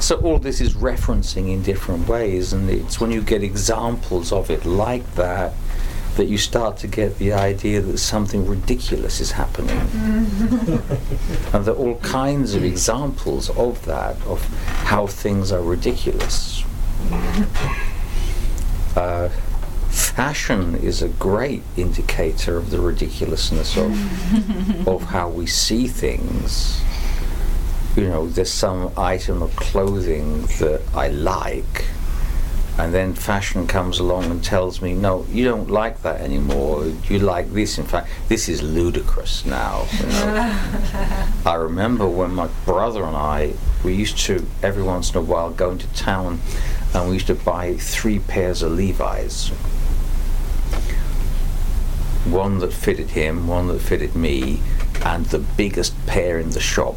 So 0.00 0.16
all 0.16 0.38
this 0.38 0.60
is 0.60 0.74
referencing 0.74 1.50
in 1.50 1.62
different 1.62 2.08
ways, 2.08 2.52
and 2.52 2.68
it's 2.68 3.00
when 3.00 3.10
you 3.10 3.22
get 3.22 3.42
examples 3.42 4.32
of 4.32 4.50
it 4.50 4.64
like 4.64 5.14
that 5.14 5.54
that 6.16 6.26
you 6.26 6.36
start 6.36 6.76
to 6.76 6.86
get 6.86 7.16
the 7.18 7.32
idea 7.32 7.80
that 7.80 7.96
something 7.96 8.46
ridiculous 8.46 9.20
is 9.20 9.32
happening. 9.32 9.78
and 11.54 11.64
there 11.64 11.72
are 11.72 11.78
all 11.78 11.96
kinds 12.00 12.54
of 12.54 12.62
examples 12.64 13.48
of 13.50 13.82
that, 13.86 14.20
of 14.26 14.44
how 14.84 15.06
things 15.06 15.52
are 15.52 15.62
ridiculous. 15.62 16.64
Uh, 18.94 19.30
fashion 19.92 20.74
is 20.76 21.02
a 21.02 21.08
great 21.08 21.62
indicator 21.76 22.56
of 22.56 22.70
the 22.70 22.80
ridiculousness 22.80 23.76
of, 23.76 24.86
of 24.88 25.02
how 25.04 25.28
we 25.28 25.46
see 25.46 25.86
things. 25.86 26.82
You 27.96 28.08
know, 28.08 28.26
there's 28.26 28.50
some 28.50 28.90
item 28.96 29.42
of 29.42 29.54
clothing 29.54 30.42
that 30.60 30.80
I 30.94 31.08
like, 31.08 31.84
and 32.78 32.94
then 32.94 33.12
fashion 33.12 33.66
comes 33.66 33.98
along 33.98 34.24
and 34.24 34.42
tells 34.42 34.80
me, 34.80 34.94
no, 34.94 35.26
you 35.28 35.44
don't 35.44 35.70
like 35.70 36.00
that 36.02 36.22
anymore. 36.22 36.86
You 37.08 37.18
like 37.18 37.52
this. 37.52 37.76
In 37.76 37.84
fact, 37.84 38.08
this 38.28 38.48
is 38.48 38.62
ludicrous 38.62 39.44
now. 39.44 39.86
You 39.98 40.06
know? 40.06 41.28
I 41.46 41.54
remember 41.54 42.08
when 42.08 42.34
my 42.34 42.48
brother 42.64 43.04
and 43.04 43.14
I, 43.14 43.52
we 43.84 43.94
used 43.94 44.18
to 44.20 44.46
every 44.62 44.82
once 44.82 45.10
in 45.10 45.18
a 45.18 45.22
while 45.22 45.50
go 45.50 45.70
into 45.70 45.86
town, 45.88 46.40
and 46.94 47.08
we 47.08 47.14
used 47.14 47.26
to 47.26 47.34
buy 47.34 47.76
three 47.76 48.18
pairs 48.20 48.62
of 48.62 48.72
Levi's. 48.72 49.52
One 52.24 52.58
that 52.60 52.72
fitted 52.72 53.10
him, 53.10 53.46
one 53.46 53.68
that 53.68 53.80
fitted 53.80 54.14
me, 54.14 54.60
and 55.04 55.26
the 55.26 55.38
biggest 55.38 55.94
pair 56.06 56.38
in 56.38 56.50
the 56.50 56.60
shop 56.60 56.96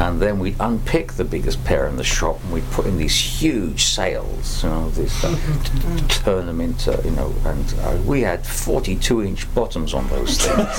and 0.00 0.20
then 0.20 0.38
we'd 0.40 0.56
unpick 0.58 1.12
the 1.12 1.24
biggest 1.24 1.64
pair 1.64 1.86
in 1.86 1.96
the 1.96 2.04
shop 2.04 2.42
and 2.42 2.52
we'd 2.52 2.68
put 2.72 2.84
in 2.84 2.98
these 2.98 3.16
huge 3.16 3.84
sales, 3.84 4.62
you 4.62 4.68
know, 4.68 4.90
this, 4.90 5.22
uh, 5.22 5.36
t- 5.62 6.08
turn 6.08 6.46
them 6.46 6.60
into, 6.60 7.00
you 7.04 7.12
know, 7.12 7.32
and 7.44 7.74
uh, 7.80 7.96
we 8.04 8.20
had 8.22 8.44
42 8.44 9.22
inch 9.22 9.54
bottoms 9.54 9.94
on 9.94 10.08
those 10.08 10.36
things. 10.38 10.78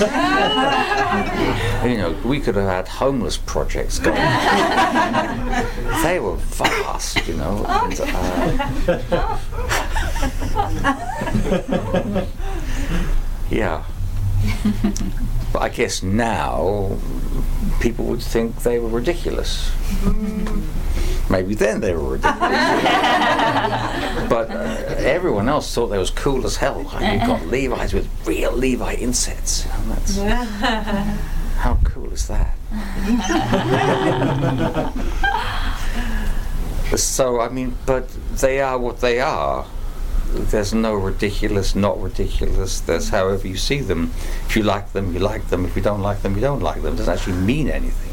you 1.90 1.96
know, 1.96 2.14
we 2.26 2.40
could 2.40 2.56
have 2.56 2.68
had 2.68 2.86
homeless 2.88 3.38
projects 3.38 3.98
going. 3.98 4.16
they 6.02 6.20
were 6.20 6.36
vast, 6.36 7.26
you 7.26 7.34
know. 7.34 7.64
And, 7.66 8.00
uh, 8.00 9.38
yeah. 13.50 13.84
But 15.52 15.62
I 15.62 15.68
guess 15.68 16.02
now 16.02 16.96
people 17.80 18.06
would 18.06 18.22
think 18.22 18.62
they 18.62 18.78
were 18.78 18.88
ridiculous. 18.88 19.70
Maybe 21.28 21.54
then 21.54 21.80
they 21.80 21.92
were 21.92 22.10
ridiculous. 22.10 22.40
but 24.28 24.50
uh, 24.50 24.94
everyone 24.98 25.48
else 25.48 25.74
thought 25.74 25.88
they 25.88 25.98
was 25.98 26.10
cool 26.10 26.46
as 26.46 26.56
hell. 26.56 26.86
I 26.90 27.00
mean, 27.00 27.18
you've 27.18 27.28
got 27.28 27.46
Levi's 27.46 27.92
with 27.92 28.08
real 28.26 28.52
Levi 28.52 28.94
insets. 28.94 29.64
You 29.64 29.72
know, 29.72 29.94
that's, 29.94 30.16
how 31.56 31.78
cool 31.84 32.12
is 32.12 32.28
that? 32.28 32.54
so, 36.96 37.40
I 37.40 37.48
mean, 37.48 37.76
but 37.86 38.08
they 38.38 38.60
are 38.60 38.78
what 38.78 39.00
they 39.00 39.20
are 39.20 39.66
there's 40.32 40.74
no 40.74 40.94
ridiculous, 40.94 41.74
not 41.74 42.00
ridiculous. 42.00 42.80
There's 42.80 43.08
mm. 43.08 43.10
however 43.10 43.46
you 43.48 43.56
see 43.56 43.80
them. 43.80 44.12
If 44.46 44.56
you 44.56 44.62
like 44.62 44.92
them, 44.92 45.12
you 45.12 45.20
like 45.20 45.48
them. 45.48 45.64
If 45.64 45.76
you 45.76 45.82
don't 45.82 46.02
like 46.02 46.22
them, 46.22 46.34
you 46.34 46.40
don't 46.40 46.60
like 46.60 46.82
them. 46.82 46.94
It 46.94 46.96
doesn't 46.98 47.12
actually 47.12 47.36
mean 47.36 47.68
anything. 47.68 48.06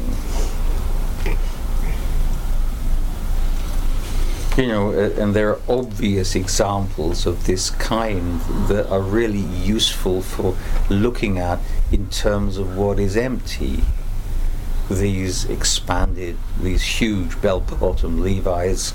You 4.56 4.68
know, 4.68 4.92
and 4.92 5.34
there 5.34 5.50
are 5.50 5.60
obvious 5.68 6.36
examples 6.36 7.26
of 7.26 7.44
this 7.44 7.70
kind 7.70 8.40
that 8.68 8.88
are 8.88 9.00
really 9.00 9.40
useful 9.40 10.22
for 10.22 10.56
looking 10.88 11.40
at 11.40 11.58
in 11.90 12.08
terms 12.08 12.56
of 12.56 12.76
what 12.76 13.00
is 13.00 13.16
empty. 13.16 13.82
These 14.88 15.46
expanded, 15.46 16.36
these 16.60 16.82
huge 16.84 17.40
bell-bottom 17.42 18.20
Levi's 18.20 18.94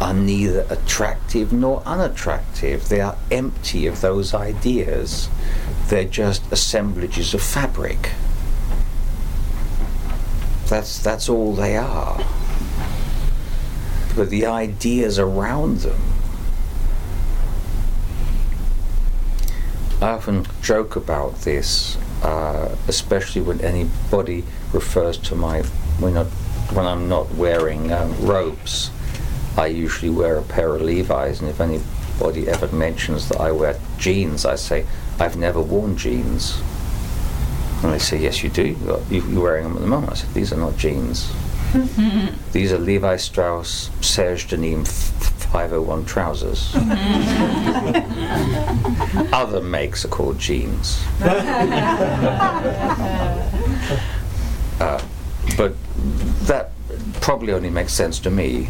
are 0.00 0.14
neither 0.14 0.66
attractive 0.70 1.52
nor 1.52 1.82
unattractive. 1.84 2.88
They 2.88 3.00
are 3.00 3.18
empty 3.30 3.86
of 3.86 4.00
those 4.00 4.32
ideas. 4.32 5.28
They're 5.88 6.04
just 6.04 6.50
assemblages 6.50 7.34
of 7.34 7.42
fabric. 7.42 8.12
That's, 10.68 10.98
that's 11.02 11.28
all 11.28 11.54
they 11.54 11.76
are. 11.76 12.24
But 14.16 14.30
the 14.30 14.46
ideas 14.46 15.18
around 15.18 15.80
them. 15.80 16.00
I 20.00 20.12
often 20.12 20.46
joke 20.62 20.96
about 20.96 21.42
this, 21.42 21.98
uh, 22.22 22.74
especially 22.88 23.42
when 23.42 23.60
anybody 23.60 24.44
refers 24.72 25.18
to 25.18 25.34
my 25.34 25.60
when, 25.98 26.16
I, 26.16 26.24
when 26.72 26.86
I'm 26.86 27.06
not 27.06 27.34
wearing 27.34 27.92
um, 27.92 28.16
robes 28.24 28.90
I 29.60 29.66
usually 29.66 30.08
wear 30.08 30.38
a 30.38 30.42
pair 30.42 30.74
of 30.74 30.80
Levi's, 30.80 31.42
and 31.42 31.50
if 31.50 31.60
anybody 31.60 32.48
ever 32.48 32.74
mentions 32.74 33.28
that 33.28 33.38
I 33.38 33.52
wear 33.52 33.78
jeans, 33.98 34.46
I 34.46 34.54
say, 34.54 34.86
I've 35.18 35.36
never 35.36 35.60
worn 35.60 35.98
jeans. 35.98 36.62
And 37.82 37.92
they 37.92 37.98
say, 37.98 38.18
Yes, 38.18 38.42
you 38.42 38.48
do. 38.48 38.74
You're 39.10 39.42
wearing 39.42 39.64
them 39.64 39.76
at 39.76 39.82
the 39.82 39.86
moment. 39.86 40.12
I 40.12 40.14
said, 40.14 40.32
These 40.32 40.54
are 40.54 40.56
not 40.56 40.78
jeans. 40.78 41.30
These 42.52 42.72
are 42.72 42.78
Levi 42.78 43.16
Strauss 43.16 43.90
Serge 44.00 44.48
Denim 44.48 44.86
501 44.86 46.06
trousers. 46.06 46.74
Other 49.30 49.60
makes 49.60 50.06
are 50.06 50.08
called 50.08 50.38
jeans. 50.38 51.04
uh, 51.20 51.36
but 55.58 55.74
that 56.46 56.70
probably 57.20 57.52
only 57.52 57.70
makes 57.70 57.92
sense 57.92 58.18
to 58.20 58.30
me. 58.30 58.68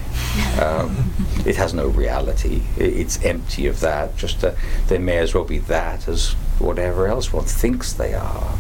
Um, 0.60 1.12
it 1.46 1.56
has 1.56 1.72
no 1.72 1.88
reality. 1.88 2.62
it's 2.76 3.22
empty 3.24 3.66
of 3.66 3.80
that. 3.80 4.16
Just 4.16 4.44
uh, 4.44 4.52
they 4.88 4.98
may 4.98 5.18
as 5.18 5.34
well 5.34 5.44
be 5.44 5.58
that 5.58 6.08
as 6.08 6.32
whatever 6.58 7.06
else 7.06 7.32
one 7.32 7.44
thinks 7.44 7.92
they 7.92 8.14
are. 8.14 8.58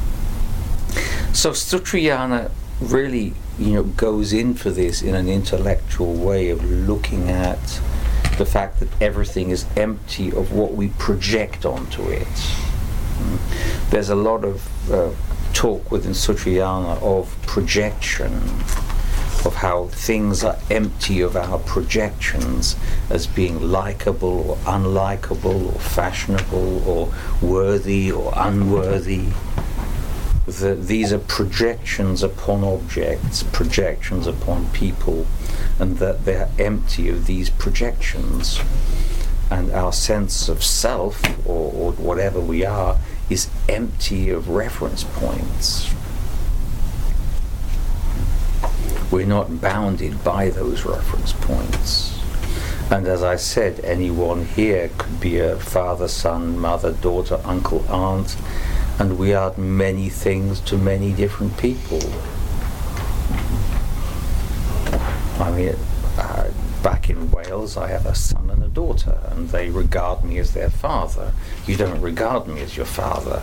So 1.32 1.50
Sutrayana 1.50 2.50
really, 2.80 3.34
you 3.58 3.74
know, 3.74 3.82
goes 3.82 4.32
in 4.32 4.54
for 4.54 4.70
this 4.70 5.02
in 5.02 5.14
an 5.14 5.28
intellectual 5.28 6.14
way 6.14 6.50
of 6.50 6.64
looking 6.64 7.28
at 7.28 7.80
the 8.38 8.46
fact 8.46 8.80
that 8.80 8.88
everything 9.02 9.50
is 9.50 9.66
empty 9.76 10.32
of 10.32 10.52
what 10.52 10.72
we 10.72 10.88
project 10.88 11.66
onto 11.66 12.08
it. 12.08 12.26
There's 13.90 14.08
a 14.08 14.14
lot 14.14 14.44
of 14.44 14.90
uh, 14.90 15.10
talk 15.52 15.90
within 15.90 16.12
Sutrayana 16.12 17.02
of 17.02 17.36
projection 17.42 18.32
of 19.46 19.54
how 19.56 19.86
things 19.86 20.44
are 20.44 20.58
empty 20.70 21.20
of 21.20 21.36
our 21.36 21.58
projections 21.58 22.76
as 23.08 23.26
being 23.26 23.70
likable 23.70 24.50
or 24.50 24.56
unlikable 24.58 25.74
or 25.74 25.78
fashionable 25.80 26.88
or 26.88 27.12
worthy 27.40 28.10
or 28.12 28.32
unworthy. 28.36 29.28
The, 30.46 30.74
these 30.74 31.12
are 31.12 31.18
projections 31.18 32.22
upon 32.22 32.64
objects, 32.64 33.42
projections 33.44 34.26
upon 34.26 34.68
people, 34.70 35.26
and 35.78 35.98
that 35.98 36.24
they're 36.24 36.50
empty 36.58 37.08
of 37.08 37.26
these 37.26 37.50
projections. 37.50 38.60
And 39.50 39.70
our 39.70 39.92
sense 39.92 40.48
of 40.48 40.62
self, 40.62 41.22
or, 41.46 41.72
or 41.72 41.92
whatever 41.92 42.40
we 42.40 42.64
are, 42.64 42.98
is 43.28 43.48
empty 43.68 44.30
of 44.30 44.48
reference 44.48 45.04
points. 45.04 45.94
We're 49.10 49.26
not 49.26 49.60
bounded 49.60 50.22
by 50.22 50.50
those 50.50 50.84
reference 50.84 51.32
points. 51.32 52.20
And 52.90 53.06
as 53.06 53.22
I 53.22 53.36
said, 53.36 53.80
anyone 53.84 54.44
here 54.44 54.90
could 54.98 55.20
be 55.20 55.38
a 55.38 55.56
father, 55.56 56.08
son, 56.08 56.58
mother, 56.58 56.92
daughter, 56.92 57.40
uncle, 57.44 57.84
aunt, 57.88 58.36
and 58.98 59.18
we 59.18 59.32
are 59.32 59.56
many 59.56 60.08
things 60.08 60.60
to 60.60 60.76
many 60.76 61.12
different 61.12 61.56
people. 61.56 62.00
I 65.40 65.50
mean, 65.52 65.74
uh, 66.18 66.50
back 66.82 67.08
in 67.10 67.30
Wales, 67.30 67.76
I 67.76 67.88
have 67.88 68.06
a 68.06 68.14
son 68.14 68.50
and 68.50 68.62
a 68.62 68.68
daughter, 68.68 69.18
and 69.30 69.48
they 69.48 69.70
regard 69.70 70.24
me 70.24 70.38
as 70.38 70.52
their 70.52 70.70
father. 70.70 71.32
You 71.66 71.76
don't 71.76 72.00
regard 72.00 72.46
me 72.46 72.60
as 72.60 72.76
your 72.76 72.86
father. 72.86 73.42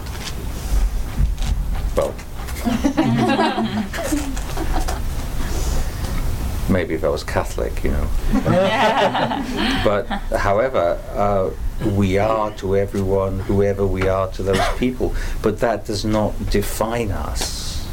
Well, 1.95 2.13
Maybe 6.69 6.95
if 6.95 7.03
I 7.03 7.09
was 7.09 7.23
Catholic, 7.23 7.83
you 7.83 7.91
know. 7.91 8.09
but 9.85 10.05
however, 10.37 11.01
uh, 11.13 11.51
we 11.89 12.17
are 12.17 12.51
to 12.57 12.75
everyone, 12.75 13.39
whoever 13.39 13.85
we 13.85 14.07
are 14.07 14.29
to 14.31 14.43
those 14.43 14.67
people. 14.77 15.15
But 15.41 15.59
that 15.59 15.85
does 15.85 16.03
not 16.03 16.33
define 16.49 17.11
us. 17.11 17.87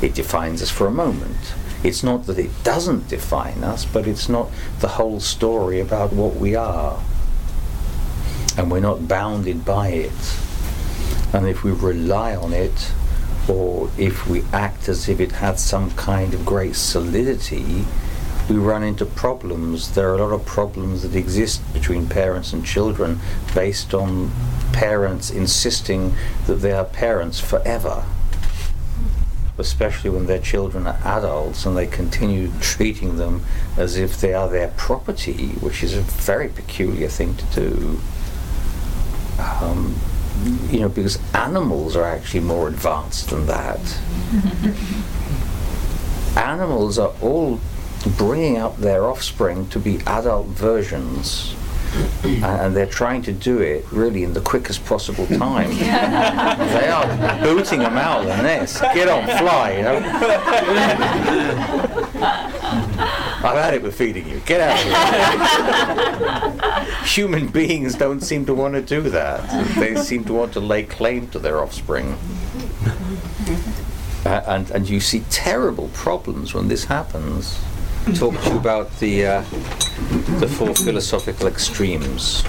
It 0.00 0.14
defines 0.14 0.62
us 0.62 0.70
for 0.70 0.86
a 0.86 0.90
moment. 0.90 1.54
It's 1.84 2.02
not 2.02 2.26
that 2.26 2.38
it 2.38 2.50
doesn't 2.64 3.08
define 3.08 3.64
us, 3.64 3.84
but 3.84 4.06
it's 4.06 4.28
not 4.28 4.50
the 4.80 4.88
whole 4.88 5.20
story 5.20 5.80
about 5.80 6.12
what 6.12 6.36
we 6.36 6.54
are. 6.54 7.02
And 8.56 8.70
we're 8.70 8.80
not 8.80 9.08
bounded 9.08 9.64
by 9.64 9.88
it. 9.88 10.36
And 11.32 11.48
if 11.48 11.64
we 11.64 11.72
rely 11.72 12.36
on 12.36 12.52
it, 12.52 12.92
or 13.48 13.90
if 13.98 14.28
we 14.28 14.42
act 14.52 14.88
as 14.88 15.08
if 15.08 15.20
it 15.20 15.32
had 15.32 15.58
some 15.58 15.90
kind 15.92 16.32
of 16.34 16.46
great 16.46 16.76
solidity, 16.76 17.84
we 18.48 18.56
run 18.56 18.82
into 18.82 19.04
problems. 19.06 19.94
There 19.94 20.10
are 20.10 20.14
a 20.14 20.18
lot 20.18 20.32
of 20.32 20.44
problems 20.46 21.02
that 21.02 21.16
exist 21.16 21.60
between 21.72 22.08
parents 22.08 22.52
and 22.52 22.64
children 22.64 23.20
based 23.54 23.94
on 23.94 24.30
parents 24.72 25.30
insisting 25.30 26.14
that 26.46 26.56
they 26.56 26.72
are 26.72 26.84
parents 26.84 27.40
forever. 27.40 28.04
Especially 29.58 30.10
when 30.10 30.26
their 30.26 30.40
children 30.40 30.86
are 30.86 30.98
adults 31.04 31.66
and 31.66 31.76
they 31.76 31.86
continue 31.86 32.50
treating 32.60 33.16
them 33.16 33.44
as 33.76 33.96
if 33.96 34.20
they 34.20 34.34
are 34.34 34.48
their 34.48 34.68
property, 34.76 35.48
which 35.60 35.82
is 35.82 35.94
a 35.94 36.00
very 36.00 36.48
peculiar 36.48 37.08
thing 37.08 37.36
to 37.36 37.44
do. 37.46 38.00
Um, 39.38 39.96
you 40.70 40.80
know, 40.80 40.88
because 40.88 41.18
animals 41.34 41.96
are 41.96 42.04
actually 42.04 42.40
more 42.40 42.68
advanced 42.68 43.30
than 43.30 43.46
that. 43.46 43.80
animals 46.36 46.98
are 46.98 47.12
all 47.20 47.60
bringing 48.16 48.58
up 48.58 48.76
their 48.78 49.04
offspring 49.04 49.68
to 49.68 49.78
be 49.78 50.00
adult 50.06 50.46
versions. 50.48 51.54
and 52.24 52.74
they're 52.74 52.86
trying 52.86 53.20
to 53.20 53.32
do 53.32 53.58
it 53.58 53.84
really 53.92 54.24
in 54.24 54.32
the 54.32 54.40
quickest 54.40 54.82
possible 54.86 55.26
time. 55.26 55.68
they 55.76 56.88
are 56.88 57.06
booting 57.42 57.80
them 57.80 57.98
out 57.98 58.22
of 58.22 58.28
the 58.28 58.42
nest. 58.42 58.80
Get 58.94 59.08
on, 59.08 59.26
fly, 59.38 59.76
you 59.76 59.82
know. 59.82 59.98
I've 63.44 63.56
had 63.56 63.74
it 63.74 63.82
with 63.82 63.94
feeding 63.96 64.28
you. 64.28 64.40
Get 64.40 64.60
out 64.60 64.78
of 64.78 66.60
here. 66.60 67.04
Human 67.06 67.48
beings 67.48 67.94
don't 67.96 68.20
seem 68.20 68.46
to 68.46 68.54
want 68.54 68.74
to 68.74 68.80
do 68.82 69.02
that. 69.10 69.74
They 69.74 69.96
seem 69.96 70.24
to 70.24 70.32
want 70.32 70.52
to 70.52 70.60
lay 70.60 70.84
claim 70.84 71.28
to 71.30 71.38
their 71.38 71.60
offspring. 71.60 72.16
Uh, 74.24 74.42
and, 74.46 74.70
and 74.70 74.88
you 74.88 75.00
see 75.00 75.24
terrible 75.30 75.88
problems 75.88 76.54
when 76.54 76.68
this 76.68 76.84
happens 76.84 77.60
talk 78.14 78.40
to 78.42 78.50
you 78.50 78.56
about 78.56 78.98
the 78.98 79.26
uh, 79.26 79.40
the 80.40 80.48
four 80.48 80.74
philosophical 80.74 81.46
extremes. 81.46 82.42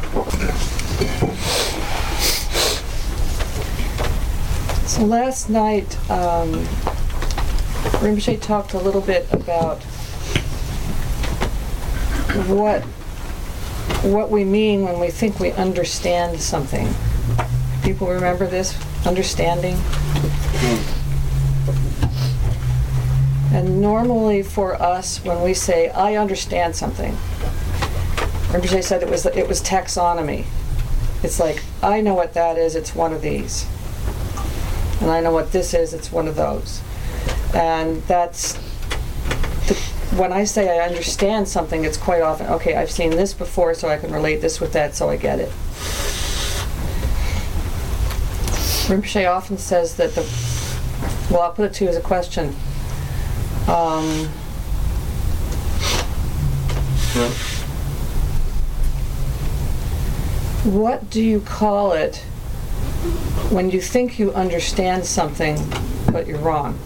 So 4.87 5.05
last 5.05 5.49
night, 5.49 5.97
um, 6.09 6.53
Rinpoche 8.01 8.41
talked 8.41 8.73
a 8.73 8.79
little 8.79 9.01
bit 9.01 9.27
about 9.31 9.81
what 12.47 12.83
what 14.03 14.29
we 14.29 14.43
mean 14.43 14.83
when 14.83 14.99
we 14.99 15.09
think 15.09 15.39
we 15.39 15.51
understand 15.51 16.39
something. 16.39 16.87
People 17.83 18.07
remember 18.07 18.47
this 18.47 18.77
understanding. 19.05 19.77
And 23.53 23.81
normally 23.81 24.41
for 24.41 24.81
us, 24.81 25.23
when 25.23 25.41
we 25.41 25.53
say, 25.53 25.89
I 25.89 26.15
understand 26.15 26.75
something, 26.75 27.13
Rinpoche 28.51 28.83
said 28.83 29.03
it 29.03 29.09
was, 29.09 29.25
it 29.25 29.47
was 29.47 29.61
taxonomy. 29.61 30.45
It's 31.23 31.39
like, 31.39 31.63
I 31.81 32.01
know 32.01 32.13
what 32.13 32.33
that 32.33 32.57
is, 32.57 32.75
it's 32.75 32.95
one 32.95 33.13
of 33.13 33.21
these. 33.21 33.67
And 35.01 35.11
I 35.11 35.21
know 35.21 35.31
what 35.31 35.51
this 35.51 35.73
is, 35.73 35.93
it's 35.93 36.11
one 36.11 36.27
of 36.27 36.35
those. 36.35 36.81
And 37.53 38.01
that's, 38.03 38.57
when 40.17 40.31
I 40.31 40.43
say 40.43 40.79
I 40.79 40.85
understand 40.85 41.47
something, 41.47 41.85
it's 41.85 41.97
quite 41.97 42.21
often, 42.21 42.47
okay, 42.47 42.75
I've 42.75 42.91
seen 42.91 43.11
this 43.11 43.33
before, 43.33 43.73
so 43.73 43.89
I 43.89 43.97
can 43.97 44.11
relate 44.11 44.41
this 44.41 44.59
with 44.59 44.73
that, 44.73 44.95
so 44.95 45.09
I 45.09 45.17
get 45.17 45.39
it. 45.39 45.49
Rinpoche 48.87 49.29
often 49.29 49.57
says 49.57 49.95
that 49.95 50.13
the, 50.13 50.21
well, 51.31 51.41
I'll 51.41 51.53
put 51.53 51.65
it 51.65 51.73
to 51.75 51.85
you 51.85 51.89
as 51.89 51.95
a 51.95 52.01
question. 52.01 52.55
Um, 53.67 54.29
What 60.63 61.09
do 61.09 61.21
you 61.21 61.41
call 61.41 61.91
it 61.91 62.15
when 63.51 63.69
you 63.69 63.81
think 63.81 64.17
you 64.17 64.33
understand 64.33 65.05
something, 65.05 65.59
but 66.09 66.25
you're 66.25 66.39
wrong? 66.39 66.79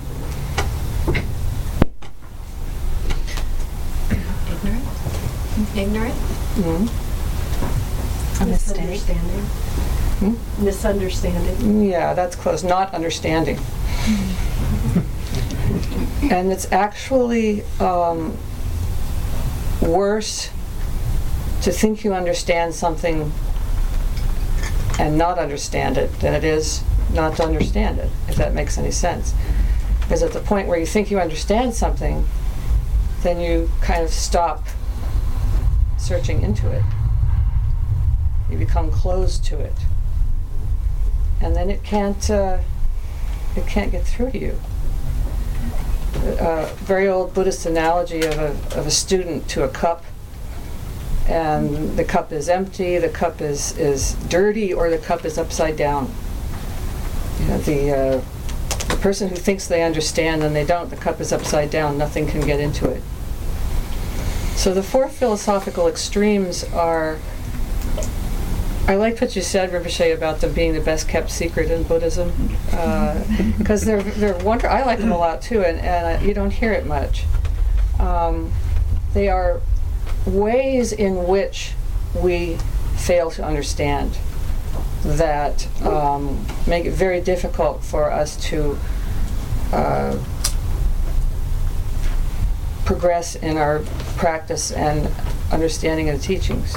Ignorant? 4.49 4.83
Ignorant? 5.77 6.15
Hmm? 6.15 6.87
A 8.41 8.45
misunderstanding? 8.47 9.41
Hmm? 10.19 10.65
Misunderstanding? 10.65 11.83
Yeah, 11.83 12.15
that's 12.15 12.35
close. 12.35 12.63
Not 12.63 12.95
understanding. 12.95 13.59
and 16.31 16.51
it's 16.51 16.71
actually 16.71 17.63
um, 17.79 18.35
worse 19.83 20.49
to 21.61 21.71
think 21.71 22.03
you 22.03 22.13
understand 22.15 22.73
something 22.73 23.31
and 24.97 25.15
not 25.15 25.37
understand 25.37 25.99
it 25.99 26.11
than 26.21 26.33
it 26.33 26.43
is 26.43 26.83
not 27.13 27.35
to 27.37 27.43
understand 27.43 27.99
it, 27.99 28.09
if 28.27 28.35
that 28.35 28.55
makes 28.55 28.79
any 28.79 28.89
sense. 28.89 29.35
Because 30.01 30.23
at 30.23 30.33
the 30.33 30.39
point 30.39 30.67
where 30.67 30.79
you 30.79 30.87
think 30.87 31.11
you 31.11 31.19
understand 31.19 31.75
something, 31.75 32.27
then 33.21 33.39
you 33.39 33.69
kind 33.81 34.03
of 34.03 34.09
stop 34.09 34.65
searching 35.97 36.41
into 36.41 36.69
it. 36.71 36.83
You 38.49 38.57
become 38.57 38.91
closed 38.91 39.43
to 39.45 39.59
it. 39.59 39.75
And 41.41 41.55
then 41.55 41.69
it 41.69 41.83
can't, 41.83 42.29
uh, 42.29 42.59
it 43.55 43.67
can't 43.67 43.91
get 43.91 44.05
through 44.05 44.31
to 44.31 44.39
you. 44.39 44.59
A 46.39 46.65
very 46.77 47.07
old 47.07 47.33
Buddhist 47.33 47.65
analogy 47.65 48.23
of 48.23 48.37
a, 48.37 48.77
of 48.77 48.87
a 48.87 48.91
student 48.91 49.47
to 49.49 49.63
a 49.63 49.69
cup 49.69 50.03
and 51.27 51.97
the 51.97 52.05
cup 52.05 52.31
is 52.31 52.47
empty, 52.47 52.97
the 52.97 53.09
cup 53.09 53.41
is, 53.41 53.77
is 53.77 54.13
dirty, 54.29 54.73
or 54.73 54.89
the 54.89 54.97
cup 54.97 55.25
is 55.25 55.37
upside 55.37 55.75
down. 55.75 56.09
Know, 57.41 57.57
the, 57.59 57.91
uh, 57.91 58.21
the 58.87 58.97
person 59.01 59.27
who 59.27 59.35
thinks 59.35 59.67
they 59.67 59.83
understand 59.83 60.41
and 60.41 60.55
they 60.55 60.65
don't, 60.65 60.89
the 60.89 60.95
cup 60.95 61.19
is 61.19 61.33
upside 61.33 61.69
down, 61.69 61.97
nothing 61.97 62.27
can 62.27 62.41
get 62.41 62.59
into 62.59 62.89
it. 62.89 63.03
So 64.57 64.73
the 64.73 64.81
four 64.81 65.07
philosophical 65.07 65.87
extremes 65.87 66.63
are. 66.73 67.19
I 68.87 68.95
liked 68.95 69.21
what 69.21 69.35
you 69.35 69.41
said, 69.43 69.69
Rinpoche, 69.71 70.15
about 70.15 70.41
them 70.41 70.53
being 70.53 70.73
the 70.73 70.81
best 70.81 71.07
kept 71.07 71.29
secret 71.29 71.69
in 71.69 71.83
Buddhism, 71.83 72.31
because 73.59 73.83
uh, 73.83 73.85
they're 73.85 74.01
they're 74.01 74.37
wonder. 74.43 74.67
I 74.67 74.83
like 74.83 74.97
them 74.97 75.11
a 75.11 75.17
lot 75.17 75.43
too, 75.43 75.63
and 75.63 75.79
and 75.79 76.21
uh, 76.21 76.25
you 76.25 76.33
don't 76.33 76.51
hear 76.51 76.73
it 76.73 76.87
much. 76.87 77.25
Um, 77.99 78.51
they 79.13 79.29
are 79.29 79.61
ways 80.25 80.91
in 80.91 81.27
which 81.27 81.73
we 82.15 82.57
fail 82.97 83.29
to 83.31 83.45
understand 83.45 84.17
that 85.03 85.67
um, 85.85 86.45
make 86.65 86.85
it 86.85 86.93
very 86.93 87.21
difficult 87.21 87.83
for 87.83 88.11
us 88.11 88.35
to 88.47 88.77
uh, 89.71 90.17
progress 92.87 93.35
in 93.35 93.57
our 93.57 93.79
practice 94.17 94.71
and 94.71 95.07
understanding 95.51 96.09
of 96.09 96.19
the 96.19 96.23
teachings. 96.23 96.73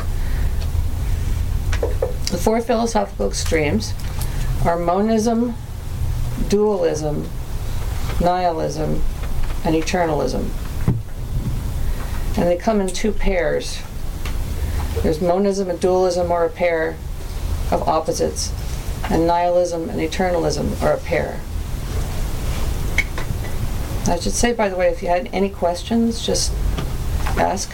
The 2.31 2.39
four 2.39 2.61
philosophical 2.61 3.29
extremes 3.29 3.95
are 4.67 4.79
monism, 4.79 5.55
dualism, 6.49 7.29
nihilism, 8.21 9.03
and 9.65 9.75
eternalism 9.75 10.51
and 12.37 12.49
they 12.49 12.57
come 12.57 12.81
in 12.81 12.89
two 12.89 13.13
pairs. 13.13 13.83
There's 15.03 15.21
monism 15.21 15.69
and 15.69 15.81
dualism 15.81 16.31
are 16.31 16.47
a 16.47 16.51
pair 16.51 16.97
of 17.71 17.87
opposites, 17.89 18.53
and 19.11 19.27
nihilism 19.27 19.91
and 19.91 20.01
eternalism 20.01 20.81
are 20.83 20.93
a 20.93 20.99
pair. 20.99 21.41
I 24.11 24.19
should 24.19 24.33
say, 24.33 24.53
by 24.53 24.69
the 24.69 24.75
way, 24.75 24.89
if 24.89 25.03
you 25.03 25.09
had 25.09 25.31
any 25.33 25.49
questions, 25.49 26.27
just 26.27 26.53
ask. 27.39 27.73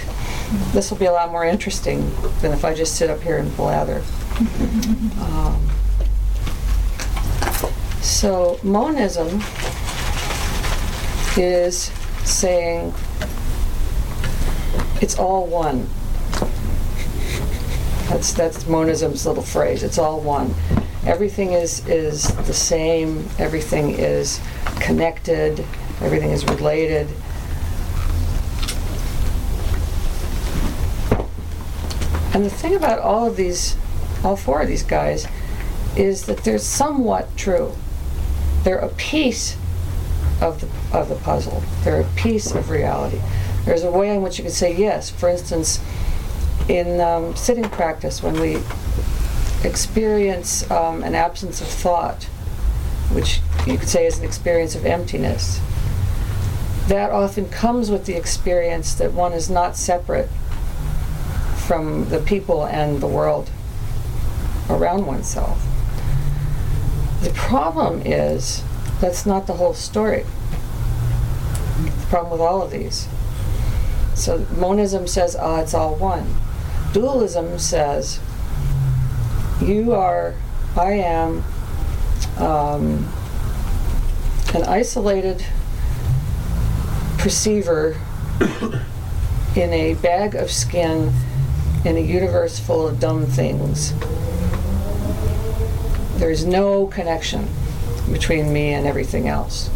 This 0.73 0.91
will 0.91 0.99
be 0.99 1.07
a 1.07 1.13
lot 1.13 1.33
more 1.33 1.47
interesting 1.47 2.13
than 2.43 2.53
if 2.53 2.63
I 2.63 2.75
just 2.75 2.95
sit 2.95 3.09
up 3.09 3.23
here 3.23 3.39
and 3.39 3.57
blather. 3.57 4.03
Um, 5.19 5.67
so, 8.03 8.61
monism 8.63 9.41
is 11.39 11.91
saying 12.25 12.93
it's 15.01 15.19
all 15.19 15.47
one. 15.47 15.89
That's 18.11 18.35
that's 18.35 18.67
monism's 18.67 19.25
little 19.27 19.43
phrase. 19.43 19.83
It's 19.83 19.99
all 19.99 20.21
one. 20.21 20.55
Everything 21.07 21.53
is 21.53 21.87
is 21.89 22.29
the 22.47 22.55
same. 22.55 23.27
Everything 23.39 23.93
is 23.93 24.39
connected. 24.81 25.65
Everything 26.01 26.31
is 26.31 26.45
related. 26.45 27.09
And 32.35 32.45
the 32.45 32.51
thing 32.51 32.75
about 32.75 32.99
all 32.99 33.27
of 33.27 33.37
these, 33.37 33.77
all 34.23 34.37
four 34.37 34.61
of 34.61 34.69
these 34.69 34.83
guys, 34.83 35.27
is 35.97 36.27
that 36.27 36.45
they're 36.45 36.59
somewhat 36.59 37.35
true. 37.37 37.73
They're 38.63 38.79
a 38.79 38.91
piece 38.91 39.57
of 40.43 40.61
the 40.61 40.69
of 40.97 41.09
the 41.09 41.15
puzzle. 41.17 41.63
They're 41.83 42.01
a 42.01 42.09
piece 42.15 42.53
of 42.53 42.69
reality. 42.69 43.21
There's 43.65 43.83
a 43.83 43.91
way 43.91 44.15
in 44.15 44.23
which 44.23 44.39
you 44.39 44.45
could 44.45 44.53
say 44.53 44.77
yes. 44.77 45.09
For 45.09 45.29
instance, 45.29 45.81
in 46.69 47.01
um, 47.01 47.35
sitting 47.37 47.65
practice, 47.65 48.23
when 48.23 48.39
we 48.39 48.59
experience 49.65 50.71
um, 50.71 51.03
an 51.03 51.15
absence 51.15 51.61
of 51.61 51.67
thought, 51.67 52.25
which 53.13 53.41
you 53.67 53.79
could 53.79 53.89
say 53.89 54.07
is 54.07 54.19
an 54.19 54.25
experience 54.25 54.75
of 54.75 54.85
emptiness, 54.85 55.61
that 56.89 57.11
often 57.11 57.49
comes 57.49 57.91
with 57.91 58.07
the 58.07 58.15
experience 58.15 58.95
that 58.95 59.13
one 59.13 59.33
is 59.33 59.51
not 59.51 59.77
separate 59.77 60.29
from 61.67 62.09
the 62.11 62.21
people 62.21 62.65
and 62.65 63.01
the 63.01 63.07
world 63.07 63.51
around 64.71 65.07
oneself. 65.07 65.61
The 67.23 67.31
problem 67.31 68.03
is 68.05 68.63
that's 69.01 69.27
not 69.27 69.47
the 69.47 69.55
whole 69.55 69.75
story. 69.75 70.25
The 71.83 72.07
problem 72.09 72.33
with 72.33 72.41
all 72.41 72.63
of 72.63 72.71
these. 72.71 73.09
So 74.15 74.47
monism 74.57 75.07
says, 75.09 75.37
ah, 75.37 75.61
it's 75.61 75.75
all 75.75 75.97
one. 75.97 76.37
Dualism 76.93 77.59
says, 77.59 78.21
you 79.61 79.93
are, 79.93 80.35
I 80.77 80.93
am, 80.93 81.45
um, 82.39 83.13
an 84.55 84.63
isolated 84.63 85.45
perceiver 87.27 88.01
in 89.57 89.73
a 89.73 89.95
bag 89.95 90.37
of 90.37 90.49
skin 90.49 91.13
in 91.85 91.97
a 91.97 92.01
universe 92.01 92.61
full 92.61 92.87
of 92.87 93.01
dumb 93.01 93.27
things. 93.27 93.93
There's 96.21 96.45
no 96.45 96.87
connection 96.87 97.49
between 98.13 98.53
me 98.53 98.75
and 98.75 98.87
everything 98.87 99.27
else. 99.27 99.71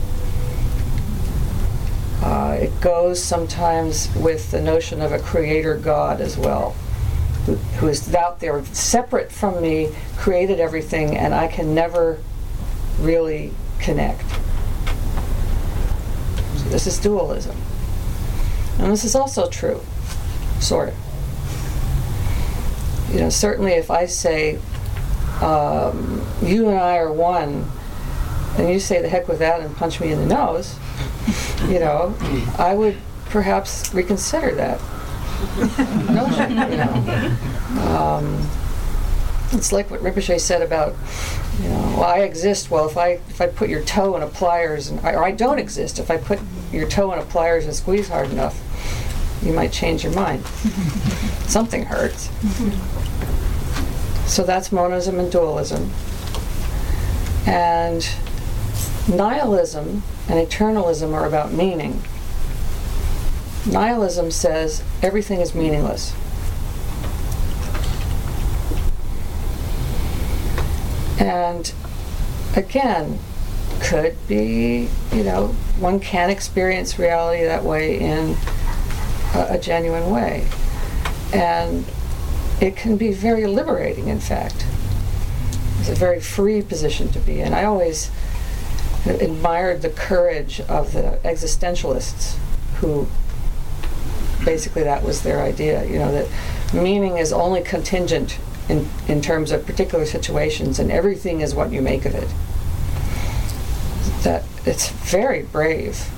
Uh, 2.22 2.56
it 2.60 2.80
goes 2.80 3.20
sometimes 3.20 4.08
with 4.14 4.52
the 4.52 4.62
notion 4.62 5.02
of 5.02 5.10
a 5.10 5.18
creator 5.18 5.76
God 5.76 6.20
as 6.20 6.38
well, 6.38 6.76
who, 7.46 7.56
who 7.56 7.88
is 7.88 8.14
out 8.14 8.38
there 8.38 8.64
separate 8.66 9.32
from 9.32 9.60
me, 9.60 9.90
created 10.16 10.60
everything, 10.60 11.16
and 11.16 11.34
I 11.34 11.48
can 11.48 11.74
never 11.74 12.20
really 13.00 13.52
connect. 13.80 14.39
This 16.70 16.86
is 16.86 16.98
dualism. 16.98 17.56
And 18.78 18.90
this 18.90 19.04
is 19.04 19.14
also 19.14 19.48
true, 19.48 19.82
sort 20.60 20.88
of. 20.90 20.94
You 23.12 23.20
know, 23.20 23.28
certainly 23.28 23.72
if 23.72 23.90
I 23.90 24.06
say, 24.06 24.58
um, 25.42 26.24
you 26.42 26.68
and 26.68 26.78
I 26.78 26.96
are 26.98 27.12
one, 27.12 27.70
and 28.56 28.68
you 28.68 28.78
say 28.78 29.02
the 29.02 29.08
heck 29.08 29.26
with 29.26 29.40
that 29.40 29.60
and 29.60 29.76
punch 29.76 30.00
me 30.00 30.12
in 30.12 30.20
the 30.20 30.34
nose, 30.34 30.76
you 31.68 31.80
know, 31.80 32.14
I 32.58 32.74
would 32.74 32.96
perhaps 33.26 33.92
reconsider 33.92 34.54
that 34.54 34.80
notion, 36.08 36.50
you 36.70 36.76
know. 36.76 37.36
Um, 37.96 38.48
it's 39.52 39.72
like 39.72 39.90
what 39.90 40.00
Rinpoche 40.00 40.40
said 40.40 40.62
about, 40.62 40.94
you 41.60 41.68
know, 41.68 41.94
well, 41.98 42.04
I 42.04 42.20
exist. 42.20 42.70
Well, 42.70 42.88
if 42.88 42.96
I 42.96 43.20
if 43.28 43.40
I 43.40 43.48
put 43.48 43.68
your 43.68 43.82
toe 43.82 44.16
in 44.16 44.22
a 44.22 44.26
pliers, 44.26 44.88
and 44.88 45.00
or 45.04 45.24
I 45.24 45.32
don't 45.32 45.58
exist. 45.58 45.98
If 45.98 46.10
I 46.10 46.16
put 46.16 46.38
your 46.72 46.88
toe 46.88 47.12
in 47.12 47.18
a 47.18 47.24
pliers 47.24 47.64
and 47.64 47.74
squeeze 47.74 48.08
hard 48.08 48.30
enough, 48.30 48.60
you 49.42 49.52
might 49.52 49.72
change 49.72 50.04
your 50.04 50.14
mind. 50.14 50.46
Something 51.46 51.86
hurts. 51.86 52.30
So 54.26 54.44
that's 54.44 54.70
monism 54.70 55.18
and 55.18 55.32
dualism. 55.32 55.90
And 57.46 58.08
nihilism 59.08 60.02
and 60.28 60.48
eternalism 60.48 61.12
are 61.12 61.26
about 61.26 61.52
meaning. 61.52 62.02
Nihilism 63.66 64.30
says 64.30 64.84
everything 65.02 65.40
is 65.40 65.54
meaningless. 65.54 66.14
And 71.20 71.72
again, 72.56 73.18
could 73.80 74.16
be, 74.26 74.88
you 75.12 75.22
know, 75.22 75.48
one 75.78 76.00
can 76.00 76.30
experience 76.30 76.98
reality 76.98 77.44
that 77.44 77.62
way 77.62 77.98
in 77.98 78.36
a, 79.34 79.46
a 79.50 79.58
genuine 79.58 80.10
way. 80.10 80.46
And 81.32 81.84
it 82.60 82.76
can 82.76 82.96
be 82.96 83.12
very 83.12 83.46
liberating, 83.46 84.08
in 84.08 84.20
fact. 84.20 84.66
It's 85.78 85.88
a 85.88 85.94
very 85.94 86.20
free 86.20 86.62
position 86.62 87.10
to 87.12 87.18
be 87.20 87.40
in. 87.40 87.54
I 87.54 87.64
always 87.64 88.10
admired 89.06 89.82
the 89.82 89.90
courage 89.90 90.60
of 90.62 90.92
the 90.92 91.18
existentialists 91.24 92.36
who 92.76 93.06
basically 94.44 94.82
that 94.82 95.02
was 95.02 95.22
their 95.22 95.40
idea, 95.40 95.84
you 95.84 95.98
know, 95.98 96.12
that 96.12 96.28
meaning 96.74 97.16
is 97.16 97.32
only 97.32 97.62
contingent 97.62 98.38
in, 98.70 98.88
in 99.08 99.20
terms 99.20 99.50
of 99.50 99.66
particular 99.66 100.06
situations 100.06 100.78
and 100.78 100.92
everything 100.92 101.40
is 101.40 101.54
what 101.54 101.72
you 101.72 101.82
make 101.82 102.04
of 102.04 102.14
it. 102.14 102.28
That 104.22 104.44
it's 104.64 104.90
very 104.90 105.42
brave. 105.42 106.08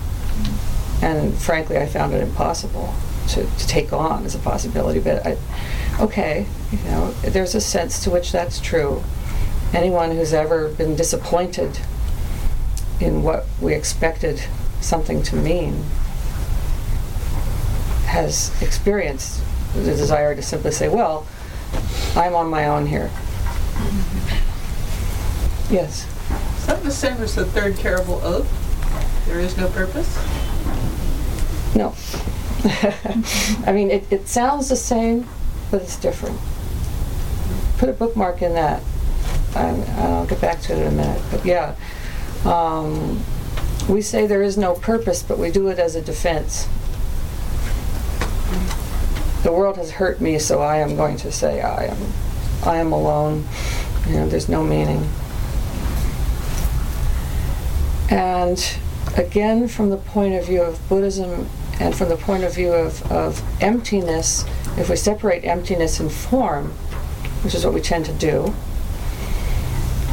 And 1.01 1.35
frankly, 1.35 1.79
I 1.79 1.87
found 1.87 2.13
it 2.13 2.23
impossible 2.23 2.93
to, 3.29 3.47
to 3.47 3.67
take 3.67 3.93
on 3.93 4.27
as 4.27 4.35
a 4.35 4.39
possibility. 4.39 5.01
But 5.01 5.27
I, 5.27 5.39
okay, 5.99 6.47
you 6.71 6.79
know, 6.85 7.13
there's 7.23 7.55
a 7.55 7.61
sense 7.61 8.05
to 8.05 8.11
which 8.11 8.33
that's 8.33 8.61
true. 8.61 9.03
Anyone 9.73 10.11
who's 10.11 10.35
ever 10.35 10.69
been 10.69 10.95
disappointed 10.95 11.81
in 13.01 13.23
what 13.23 13.47
we 13.61 13.75
expected 13.75 14.43
something 14.83 15.23
to 15.23 15.37
mean 15.37 15.83
has 18.05 18.53
experienced 18.61 19.41
the 19.75 19.85
desire 19.85 20.35
to 20.35 20.43
simply 20.43 20.71
say, 20.71 20.89
well, 20.89 21.27
I'm 22.17 22.35
on 22.35 22.49
my 22.49 22.67
own 22.67 22.87
here. 22.87 23.11
Yes. 25.71 26.07
Is 26.59 26.67
that 26.67 26.83
the 26.83 26.91
same 26.91 27.17
as 27.19 27.35
the 27.35 27.47
third 27.47 27.77
terrible 27.77 28.21
oath? 28.23 28.47
There 29.27 29.41
is 29.41 29.57
no 29.57 29.69
purpose? 29.69 30.15
No. 31.75 31.95
I 33.67 33.73
mean, 33.73 33.91
it, 33.91 34.13
it 34.13 34.29
sounds 34.29 34.69
the 34.69 34.77
same, 34.77 35.27
but 35.71 35.83
it's 35.83 35.97
different. 35.97 36.39
Put 37.79 37.89
a 37.89 37.93
bookmark 37.93 38.43
in 38.43 38.53
that. 38.55 38.83
And 39.57 39.83
I'll 40.01 40.27
get 40.27 40.41
back 40.41 40.61
to 40.63 40.75
it 40.75 40.81
in 40.81 40.87
a 40.87 40.91
minute. 40.91 41.23
But 41.31 41.45
yeah, 41.45 41.75
um, 42.45 43.23
we 43.89 44.03
say 44.03 44.27
there 44.27 44.43
is 44.43 44.57
no 44.57 44.75
purpose, 44.75 45.23
but 45.23 45.39
we 45.39 45.51
do 45.51 45.69
it 45.69 45.79
as 45.79 45.97
a 45.97 46.03
defense. 46.03 46.69
The 49.43 49.53
world 49.53 49.77
has 49.77 49.91
hurt 49.91 50.21
me, 50.21 50.39
so 50.39 50.61
I 50.61 50.77
am 50.77 50.97
going 50.97 51.17
to 51.19 51.33
say 51.33 51.61
I 51.61 51.87
am, 51.87 51.99
I 52.65 52.77
am 52.77 52.93
alone. 52.93 53.45
You 54.07 54.15
know, 54.15 54.29
there's 54.29 54.49
no 54.49 54.63
meaning. 54.63 55.09
And 58.09 58.77
again, 59.17 59.69
from 59.69 59.91
the 59.91 59.97
point 59.97 60.35
of 60.35 60.47
view 60.47 60.63
of 60.63 60.87
Buddhism 60.89 61.49
and 61.81 61.97
from 61.97 62.09
the 62.09 62.17
point 62.17 62.45
of 62.45 62.55
view 62.55 62.73
of, 62.73 63.11
of 63.11 63.43
emptiness, 63.63 64.45
if 64.79 64.89
we 64.89 64.97
separate 64.97 65.45
emptiness 65.45 65.99
and 65.99 66.13
form, 66.13 66.69
which 67.43 67.55
is 67.55 67.65
what 67.65 67.75
we 67.75 67.81
tend 67.81 68.05
to 68.07 68.13
do, 68.13 68.55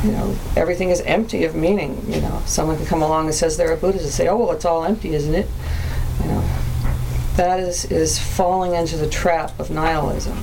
you 0.03 0.11
know, 0.11 0.35
everything 0.55 0.89
is 0.89 1.01
empty 1.01 1.43
of 1.43 1.55
meaning. 1.55 2.01
You 2.07 2.21
know, 2.21 2.41
someone 2.45 2.77
can 2.77 2.85
come 2.85 3.01
along 3.01 3.25
and 3.25 3.35
says 3.35 3.57
they're 3.57 3.73
a 3.73 3.77
Buddhist 3.77 4.05
and 4.05 4.13
say, 4.13 4.27
"Oh, 4.27 4.37
well, 4.37 4.51
it's 4.51 4.65
all 4.65 4.85
empty, 4.85 5.13
isn't 5.13 5.35
it?" 5.35 5.47
That 7.39 7.61
is 7.61 7.85
is 7.85 8.19
falling 8.19 8.75
into 8.75 8.97
the 8.97 9.07
trap 9.09 9.57
of 9.61 9.69
nihilism. 9.69 10.37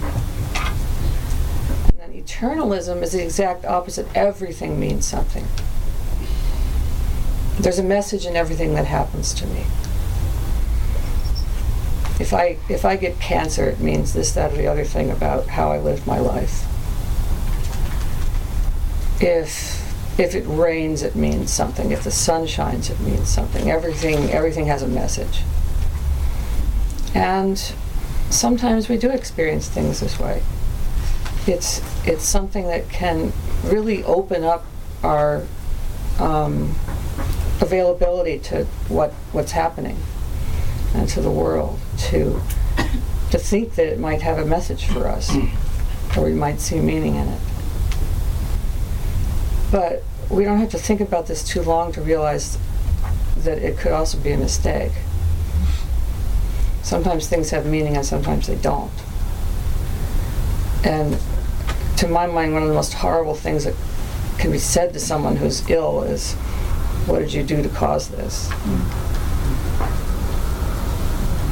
And 1.91 1.99
then 1.99 2.11
eternalism 2.15 3.03
is 3.03 3.13
the 3.13 3.23
exact 3.23 3.67
opposite. 3.67 4.07
Everything 4.15 4.81
means 4.81 5.05
something. 5.05 5.45
There's 7.61 7.79
a 7.79 7.83
message 7.83 8.25
in 8.25 8.35
everything 8.35 8.73
that 8.77 8.87
happens 8.87 9.35
to 9.35 9.47
me. 9.47 9.67
If 12.19 12.33
I 12.33 12.57
if 12.71 12.87
I 12.87 12.97
get 12.97 13.21
cancer, 13.21 13.69
it 13.69 13.79
means 13.79 14.15
this, 14.15 14.33
that, 14.33 14.55
or 14.55 14.57
the 14.57 14.67
other 14.67 14.87
thing 14.87 15.11
about 15.11 15.49
how 15.49 15.71
I 15.71 15.79
lived 15.79 16.07
my 16.07 16.19
life 16.19 16.65
if 19.21 19.83
if 20.19 20.35
it 20.35 20.45
rains 20.47 21.03
it 21.03 21.15
means 21.15 21.53
something 21.53 21.91
if 21.91 22.05
the 22.05 22.11
sun 22.11 22.47
shines 22.47 22.91
it 22.91 23.01
means 23.01 23.29
something 23.29 23.71
everything 23.71 24.31
everything 24.31 24.67
has 24.67 24.83
a 24.83 24.89
message 24.89 25.41
and 27.17 27.59
sometimes 28.29 28.89
we 28.89 28.99
do 28.99 29.11
experience 29.11 29.69
things 29.69 30.01
this 30.01 30.21
way. 30.21 30.43
It's 31.47 31.81
it's 32.07 32.25
something 32.25 32.67
that 32.67 32.91
can 32.91 33.33
really 33.65 34.05
open 34.05 34.45
up 34.45 34.65
our 35.03 35.45
um, 36.19 36.75
availability 37.61 38.39
to 38.41 38.65
what 38.89 39.13
what's 39.33 39.53
happening 39.53 39.99
and 40.95 41.09
to 41.09 41.21
the 41.21 41.31
world 41.31 41.79
to 41.99 42.41
to 43.31 43.39
think 43.39 43.75
that 43.77 43.87
it 43.87 43.99
might 43.99 44.21
have 44.23 44.39
a 44.39 44.45
message 44.45 44.87
for 44.87 45.07
us 45.07 45.35
or 46.17 46.25
we 46.25 46.33
might 46.33 46.61
see 46.61 46.81
meaning 46.81 47.15
in 47.15 47.29
it. 47.29 47.41
But 49.71 50.03
we 50.31 50.45
don't 50.45 50.59
have 50.59 50.71
to 50.71 50.79
think 50.79 51.01
about 51.01 51.27
this 51.27 51.43
too 51.43 51.63
long 51.63 51.93
to 51.93 52.01
realize 52.01 52.59
that 53.39 53.59
it 53.59 53.79
could 53.79 53.93
also 53.93 54.19
be 54.19 54.33
a 54.33 54.37
mistake. 54.37 54.93
Sometimes 56.87 57.27
things 57.27 57.51
have 57.51 57.67
meaning 57.67 57.97
and 57.97 58.07
sometimes 58.07 58.47
they 58.47 58.55
don't. 58.55 58.93
And 60.85 61.19
to 61.97 62.07
my 62.07 62.29
mind, 62.29 62.53
one 62.53 62.63
of 62.63 62.69
the 62.69 62.77
most 62.77 62.95
horrible 62.95 63.35
things 63.35 63.65
that 63.65 63.75
can 64.39 64.53
be 64.53 64.59
said 64.59 64.93
to 64.93 65.01
someone 65.01 65.35
who's 65.35 65.69
ill 65.69 66.05
is, 66.05 66.35
What 67.07 67.19
did 67.19 67.33
you 67.33 67.43
do 67.43 67.61
to 67.61 67.69
cause 67.71 68.07
this? 68.11 68.49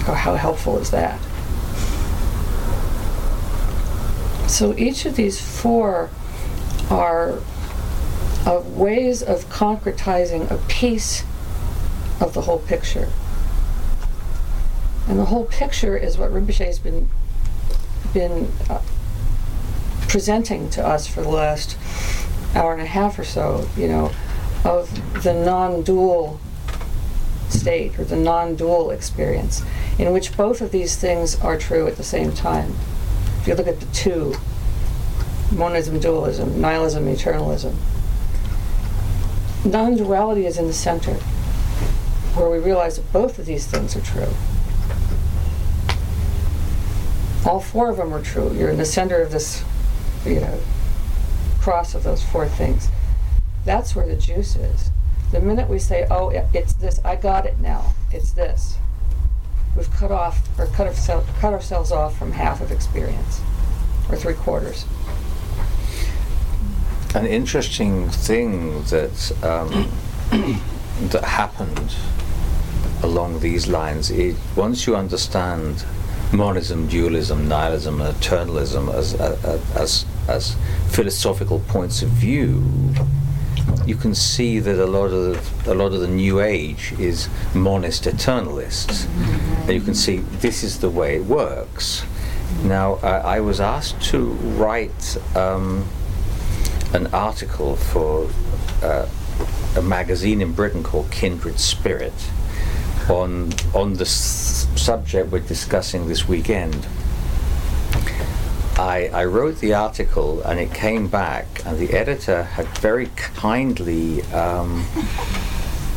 Or 0.07 0.15
how 0.15 0.37
helpful 0.37 0.79
is 0.79 0.93
that? 0.93 1.21
So 4.49 4.73
each 4.79 5.05
of 5.05 5.17
these 5.17 5.41
four 5.41 6.11
are 6.89 7.41
of 8.47 8.77
ways 8.77 9.21
of 9.21 9.47
concretizing 9.47 10.49
a 10.49 10.59
piece 10.69 11.25
of 12.21 12.35
the 12.35 12.43
whole 12.43 12.61
picture. 12.61 13.09
And 15.09 15.19
the 15.19 15.27
whole 15.27 15.45
picture 15.45 15.97
is 15.97 16.17
what 16.17 16.31
Rinpoche 16.31 16.65
has 16.65 16.79
been 16.79 17.09
been 18.13 18.51
uh, 18.71 18.81
presenting 20.09 20.71
to 20.71 20.87
us 20.87 21.07
for 21.09 21.21
the 21.23 21.29
last 21.29 21.77
hour 22.55 22.73
and 22.73 22.81
a 22.81 22.87
half 22.87 23.19
or 23.19 23.25
so, 23.25 23.69
you 23.77 23.89
know, 23.89 24.13
of 24.65 24.89
the 25.25 25.35
non-dual 25.35 26.39
state 27.49 27.99
or 27.99 28.05
the 28.05 28.17
non-dual 28.17 28.91
experience 28.93 29.63
in 29.99 30.13
which 30.13 30.37
both 30.37 30.61
of 30.61 30.71
these 30.71 30.97
things 30.97 31.39
are 31.41 31.59
true 31.59 31.87
at 31.87 31.97
the 31.97 32.05
same 32.05 32.33
time. 32.33 32.75
If 33.41 33.49
you 33.49 33.55
look 33.55 33.67
at 33.67 33.81
the 33.81 33.87
two, 33.87 34.35
monism, 35.53 36.01
dualism, 36.01 36.61
nihilism, 36.61 37.05
eternalism, 37.07 37.75
non-duality 39.65 40.47
is 40.47 40.59
in 40.59 40.67
the 40.67 40.73
center 40.73 41.15
where 42.35 42.51
we 42.51 42.59
realize 42.59 42.97
that 42.97 43.13
both 43.13 43.39
of 43.39 43.47
these 43.47 43.67
things 43.67 43.97
are 43.97 44.01
true. 44.01 44.33
All 47.47 47.61
four 47.61 47.91
of 47.91 47.97
them 47.99 48.13
are 48.15 48.23
true. 48.23 48.53
You're 48.55 48.71
in 48.71 48.79
the 48.79 48.85
center 48.87 49.21
of 49.21 49.31
this, 49.31 49.63
you 50.25 50.41
know, 50.41 50.59
cross 51.61 51.95
of 51.95 52.03
those 52.03 52.23
four 52.23 52.49
things. 52.49 52.89
That's 53.65 53.95
where 53.95 54.07
the 54.07 54.17
juice 54.17 54.57
is. 54.57 54.91
The 55.33 55.41
minute 55.41 55.69
we 55.69 55.79
say, 55.79 56.07
"Oh, 56.11 56.29
it- 56.31 56.47
it's 56.53 56.73
this," 56.75 57.01
I 57.05 57.17
got 57.17 57.45
it 57.47 57.61
now. 57.61 57.95
It's 58.13 58.31
this. 58.31 58.77
We've 59.77 59.91
cut 59.91 60.13
off 60.13 60.43
or 60.59 60.67
cut 60.67 60.87
ourselves 60.87 61.27
cut 61.41 61.53
ourselves 61.53 61.91
off 61.91 62.17
from 62.17 62.33
half 62.33 62.61
of 62.61 62.71
experience, 62.71 63.41
or 64.09 64.17
three 64.17 64.35
quarters. 64.35 64.85
An 67.15 67.27
interesting 67.27 68.09
thing 68.11 68.85
that 68.85 69.33
um, 69.43 69.89
that 71.11 71.25
happened 71.25 71.95
along 73.03 73.41
these 73.41 73.67
lines 73.67 74.11
is 74.11 74.37
once 74.57 74.87
you 74.87 74.97
understand 74.97 75.85
monism, 76.35 76.87
dualism, 76.89 77.49
nihilism, 77.49 78.01
and 78.01 78.15
eternalism 78.17 78.93
as 78.93 79.15
as 79.15 80.05
as, 80.29 80.57
philosophical 80.89 81.61
points 81.61 82.03
of 82.03 82.09
view, 82.09 82.63
you 83.87 83.97
can 83.97 84.15
see 84.15 84.59
that 84.59 84.79
a 84.79 84.87
lot 84.87 85.11
of 85.13 85.67
a 85.69 85.75
lot 85.75 85.93
of 85.93 86.01
the 86.01 86.09
new 86.09 86.41
age 86.41 86.93
is 86.99 87.29
monist 87.55 88.05
eternalists, 88.05 89.07
and 89.63 89.73
you 89.73 89.81
can 89.81 89.95
see 89.95 90.19
this 90.41 90.63
is 90.63 90.81
the 90.81 90.91
way 90.91 91.17
it 91.17 91.25
works. 91.25 92.05
Now, 92.65 92.95
I 93.03 93.37
I 93.37 93.41
was 93.41 93.61
asked 93.61 94.01
to 94.11 94.19
write. 94.59 95.17
Um, 95.37 95.87
an 96.95 97.09
article 97.09 97.75
for 97.75 98.31
uh, 98.81 99.09
a 99.77 99.83
magazine 99.83 100.41
in 100.41 100.53
Britain 100.53 100.85
called 100.85 101.11
Kindred 101.11 101.59
Spirit 101.59 102.13
on 103.09 103.53
on 103.75 103.95
the 103.95 104.05
s- 104.05 104.67
subject 104.77 105.31
we're 105.31 105.41
discussing 105.41 106.09
this 106.09 106.27
weekend. 106.29 106.87
I, 108.77 109.09
I 109.13 109.25
wrote 109.27 109.61
the 109.61 109.75
article 109.75 110.43
and 110.43 110.59
it 110.59 110.75
came 110.75 111.07
back, 111.07 111.47
and 111.65 111.79
the 111.79 111.93
editor 111.93 112.43
had 112.43 112.67
very 112.79 113.07
kindly 113.15 114.23
um, 114.33 114.85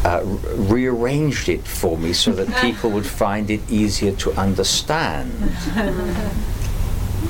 uh, 0.05 0.21
re- 0.23 0.87
rearranged 0.87 1.49
it 1.49 1.65
for 1.67 1.97
me 1.97 2.13
so 2.13 2.31
that 2.33 2.61
people 2.61 2.91
would 2.91 3.05
find 3.07 3.49
it 3.49 3.61
easier 3.69 4.11
to 4.17 4.31
understand. 4.33 5.31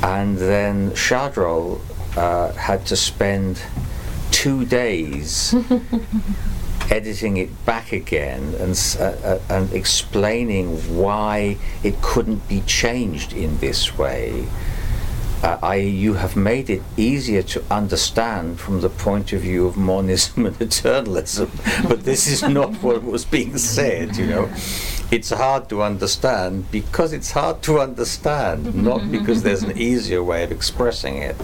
And 0.03 0.37
then 0.37 0.91
Shardrol 0.91 1.79
uh, 2.17 2.51
had 2.53 2.85
to 2.87 2.97
spend 2.97 3.61
two 4.31 4.65
days 4.65 5.55
editing 6.89 7.37
it 7.37 7.65
back 7.65 7.91
again 7.91 8.55
and, 8.59 8.97
uh, 8.99 9.03
uh, 9.03 9.39
and 9.49 9.71
explaining 9.73 10.77
why 10.97 11.57
it 11.83 12.01
couldn't 12.01 12.47
be 12.47 12.61
changed 12.61 13.33
in 13.33 13.57
this 13.59 13.97
way. 13.97 14.47
Uh, 15.43 15.57
I, 15.61 15.75
you 15.75 16.15
have 16.15 16.35
made 16.35 16.67
it 16.69 16.81
easier 16.95 17.43
to 17.43 17.63
understand 17.69 18.59
from 18.59 18.81
the 18.81 18.89
point 18.89 19.33
of 19.33 19.41
view 19.41 19.67
of 19.67 19.77
monism 19.77 20.45
and 20.47 20.55
eternalism, 20.57 21.49
but 21.87 22.03
this 22.03 22.27
is 22.27 22.41
not 22.41 22.73
what 22.81 23.03
was 23.03 23.23
being 23.23 23.57
said, 23.57 24.17
you 24.17 24.25
know. 24.25 24.49
It's 25.09 25.29
hard 25.29 25.69
to 25.69 25.83
understand 25.83 26.69
because 26.71 27.13
it's 27.13 27.31
hard 27.31 27.61
to 27.63 27.79
understand, 27.79 28.73
not 28.75 29.09
because 29.11 29.43
there's 29.43 29.63
an 29.63 29.77
easier 29.77 30.23
way 30.23 30.43
of 30.43 30.51
expressing 30.51 31.17
it. 31.17 31.35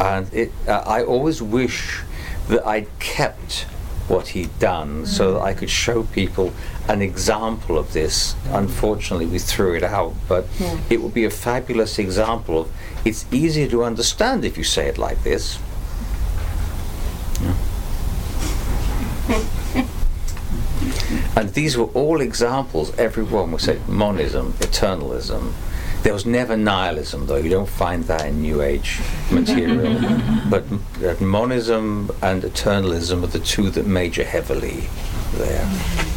And 0.00 0.32
it, 0.34 0.52
uh, 0.66 0.82
I 0.84 1.04
always 1.04 1.40
wish 1.40 2.02
that 2.48 2.66
I'd 2.66 2.88
kept 2.98 3.66
what 4.08 4.28
he'd 4.28 4.58
done 4.58 5.06
so 5.06 5.34
that 5.34 5.40
I 5.40 5.54
could 5.54 5.70
show 5.70 6.02
people 6.04 6.52
an 6.88 7.00
example 7.02 7.78
of 7.78 7.92
this. 7.92 8.34
Unfortunately, 8.50 9.26
we 9.26 9.38
threw 9.38 9.74
it 9.74 9.82
out, 9.82 10.14
but 10.28 10.46
it 10.90 11.02
would 11.02 11.14
be 11.14 11.24
a 11.24 11.30
fabulous 11.30 11.98
example 11.98 12.60
of 12.60 12.70
it's 13.04 13.26
easier 13.32 13.68
to 13.68 13.84
understand 13.84 14.44
if 14.44 14.58
you 14.58 14.64
say 14.64 14.88
it 14.88 14.98
like 14.98 15.22
this. 15.22 15.58
And 21.36 21.52
these 21.52 21.76
were 21.76 21.86
all 21.86 22.20
examples, 22.20 22.96
every 22.96 23.24
one 23.24 23.50
was 23.50 23.62
said 23.64 23.88
monism, 23.88 24.52
eternalism. 24.54 25.52
There 26.04 26.12
was 26.12 26.26
never 26.26 26.54
nihilism, 26.54 27.26
though. 27.26 27.36
You 27.36 27.48
don't 27.48 27.68
find 27.68 28.04
that 28.04 28.26
in 28.26 28.42
New 28.42 28.60
Age 28.60 29.00
material. 29.30 29.98
but 30.50 30.64
monism 31.22 32.10
and 32.20 32.42
eternalism 32.42 33.24
are 33.24 33.28
the 33.28 33.38
two 33.38 33.70
that 33.70 33.86
major 33.86 34.22
heavily 34.22 34.86
there. 35.32 36.13